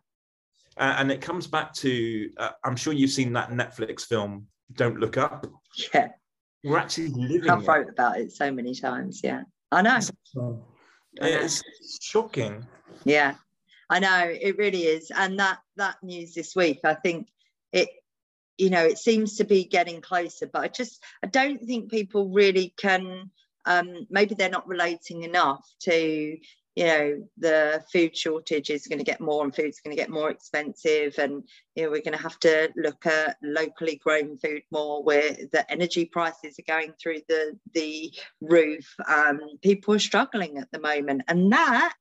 Uh, 0.77 0.95
and 0.97 1.11
it 1.11 1.21
comes 1.21 1.47
back 1.47 1.73
to 1.75 2.29
uh, 2.37 2.51
I'm 2.63 2.75
sure 2.75 2.93
you've 2.93 3.11
seen 3.11 3.33
that 3.33 3.49
Netflix 3.49 4.05
film, 4.05 4.47
Don't 4.73 4.99
Look 4.99 5.17
Up. 5.17 5.47
Yeah. 5.93 6.09
We're 6.63 6.77
actually 6.77 7.09
living. 7.09 7.49
I've 7.49 7.67
wrote 7.67 7.89
about 7.89 8.19
it 8.19 8.31
so 8.31 8.51
many 8.51 8.75
times. 8.75 9.21
Yeah. 9.23 9.43
I 9.71 9.81
know. 9.81 9.99
It's 11.15 11.63
shocking. 12.01 12.67
Yeah. 13.05 13.35
I 13.91 13.99
know 13.99 14.23
it 14.25 14.57
really 14.57 14.83
is. 14.83 15.11
And 15.13 15.39
that 15.39 15.59
that 15.75 15.97
news 16.01 16.33
this 16.33 16.55
week, 16.55 16.79
I 16.83 16.95
think 16.95 17.27
it 17.71 17.89
you 18.57 18.69
know 18.69 18.83
it 18.83 18.97
seems 18.97 19.37
to 19.37 19.43
be 19.43 19.63
getting 19.63 20.01
closer 20.01 20.45
but 20.45 20.61
i 20.61 20.67
just 20.67 21.01
i 21.23 21.27
don't 21.27 21.65
think 21.65 21.89
people 21.89 22.29
really 22.29 22.73
can 22.77 23.31
um, 23.65 24.07
maybe 24.09 24.35
they're 24.35 24.49
not 24.49 24.67
relating 24.67 25.23
enough 25.23 25.67
to 25.81 26.37
you 26.75 26.85
know 26.85 27.27
the 27.37 27.83
food 27.91 28.15
shortage 28.15 28.69
is 28.69 28.87
going 28.87 28.99
to 28.99 29.05
get 29.05 29.19
more 29.19 29.43
and 29.43 29.53
food's 29.53 29.81
going 29.81 29.95
to 29.95 30.01
get 30.01 30.09
more 30.09 30.31
expensive. 30.31 31.15
And 31.17 31.43
you 31.75 31.83
know 31.83 31.91
we're 31.91 32.01
going 32.01 32.17
to 32.17 32.23
have 32.23 32.39
to 32.39 32.71
look 32.75 33.05
at 33.05 33.37
locally 33.43 33.97
grown 33.97 34.37
food 34.37 34.63
more 34.71 35.03
where 35.03 35.31
the 35.51 35.65
energy 35.69 36.05
prices 36.05 36.57
are 36.59 36.79
going 36.79 36.93
through 37.01 37.21
the 37.27 37.57
the 37.73 38.11
roof. 38.39 38.95
Um, 39.07 39.41
people 39.61 39.95
are 39.95 39.99
struggling 39.99 40.57
at 40.57 40.71
the 40.71 40.79
moment. 40.79 41.23
And 41.27 41.51
that 41.51 41.93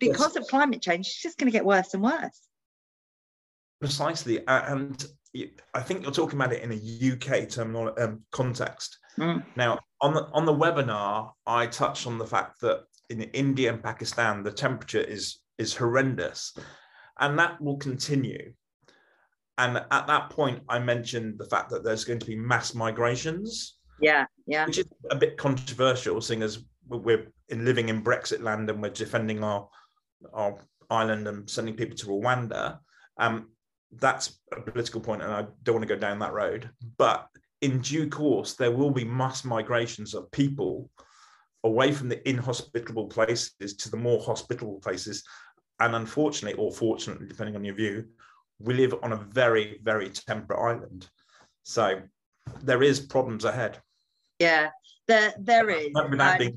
because 0.00 0.34
yes. 0.34 0.36
of 0.36 0.46
climate 0.48 0.82
change 0.82 1.06
it's 1.06 1.22
just 1.22 1.38
going 1.38 1.50
to 1.50 1.52
get 1.52 1.64
worse 1.64 1.94
and 1.94 2.02
worse 2.02 2.48
precisely 3.80 4.46
and 4.46 5.06
i 5.74 5.80
think 5.80 6.02
you're 6.02 6.12
talking 6.12 6.38
about 6.38 6.52
it 6.52 6.62
in 6.62 6.72
a 6.72 7.12
uk 7.12 7.48
terminal 7.48 7.92
um, 7.98 8.20
context 8.30 8.98
mm. 9.18 9.42
now 9.56 9.78
on 10.00 10.14
the 10.14 10.26
on 10.32 10.44
the 10.44 10.52
webinar 10.52 11.30
i 11.46 11.66
touched 11.66 12.06
on 12.06 12.18
the 12.18 12.26
fact 12.26 12.60
that 12.60 12.84
in 13.12 13.22
India 13.22 13.72
and 13.72 13.82
Pakistan, 13.82 14.42
the 14.42 14.50
temperature 14.50 15.00
is 15.00 15.38
is 15.58 15.76
horrendous, 15.76 16.56
and 17.20 17.38
that 17.38 17.60
will 17.60 17.76
continue. 17.76 18.52
And 19.58 19.76
at 19.76 20.06
that 20.06 20.30
point, 20.30 20.62
I 20.68 20.78
mentioned 20.78 21.38
the 21.38 21.44
fact 21.44 21.70
that 21.70 21.84
there's 21.84 22.04
going 22.04 22.18
to 22.18 22.26
be 22.26 22.36
mass 22.36 22.74
migrations. 22.74 23.76
Yeah, 24.00 24.24
yeah. 24.46 24.66
Which 24.66 24.78
is 24.78 24.86
a 25.10 25.16
bit 25.16 25.36
controversial, 25.36 26.20
seeing 26.20 26.42
as 26.42 26.64
we're 26.88 27.26
in 27.48 27.64
living 27.64 27.88
in 27.88 28.02
Brexit 28.02 28.42
land 28.42 28.68
and 28.70 28.82
we're 28.82 28.90
defending 28.90 29.42
our 29.42 29.68
our 30.32 30.58
island 30.90 31.26
and 31.26 31.48
sending 31.48 31.74
people 31.74 31.96
to 31.96 32.06
Rwanda. 32.06 32.78
Um, 33.18 33.48
that's 33.92 34.38
a 34.52 34.60
political 34.60 35.00
point, 35.00 35.22
and 35.22 35.32
I 35.32 35.46
don't 35.62 35.76
want 35.76 35.88
to 35.88 35.94
go 35.94 36.00
down 36.00 36.18
that 36.20 36.32
road. 36.32 36.70
But 36.96 37.26
in 37.60 37.80
due 37.80 38.08
course, 38.08 38.54
there 38.54 38.70
will 38.70 38.90
be 38.90 39.04
mass 39.04 39.44
migrations 39.44 40.14
of 40.14 40.30
people 40.30 40.90
away 41.64 41.92
from 41.92 42.08
the 42.08 42.26
inhospitable 42.28 43.06
places 43.06 43.74
to 43.76 43.90
the 43.90 43.96
more 43.96 44.20
hospitable 44.20 44.80
places. 44.80 45.24
and 45.80 45.96
unfortunately, 45.96 46.58
or 46.62 46.70
fortunately, 46.72 47.26
depending 47.26 47.56
on 47.56 47.64
your 47.64 47.74
view, 47.74 48.04
we 48.60 48.74
live 48.74 48.94
on 49.02 49.12
a 49.12 49.16
very, 49.16 49.80
very 49.82 50.08
temperate 50.10 50.58
island. 50.58 51.08
So 51.64 52.02
there 52.62 52.82
is 52.82 53.00
problems 53.00 53.44
ahead. 53.44 53.80
Yeah, 54.38 54.70
there 55.08 55.34
there 55.38 55.68
is. 55.70 55.88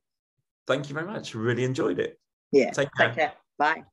Thank 0.66 0.88
you 0.88 0.94
very 0.94 1.06
much. 1.06 1.34
Really 1.34 1.64
enjoyed 1.64 1.98
it. 1.98 2.18
Yeah. 2.52 2.70
Take 2.70 2.88
care. 2.96 3.08
Take 3.08 3.16
care. 3.16 3.32
Bye. 3.58 3.84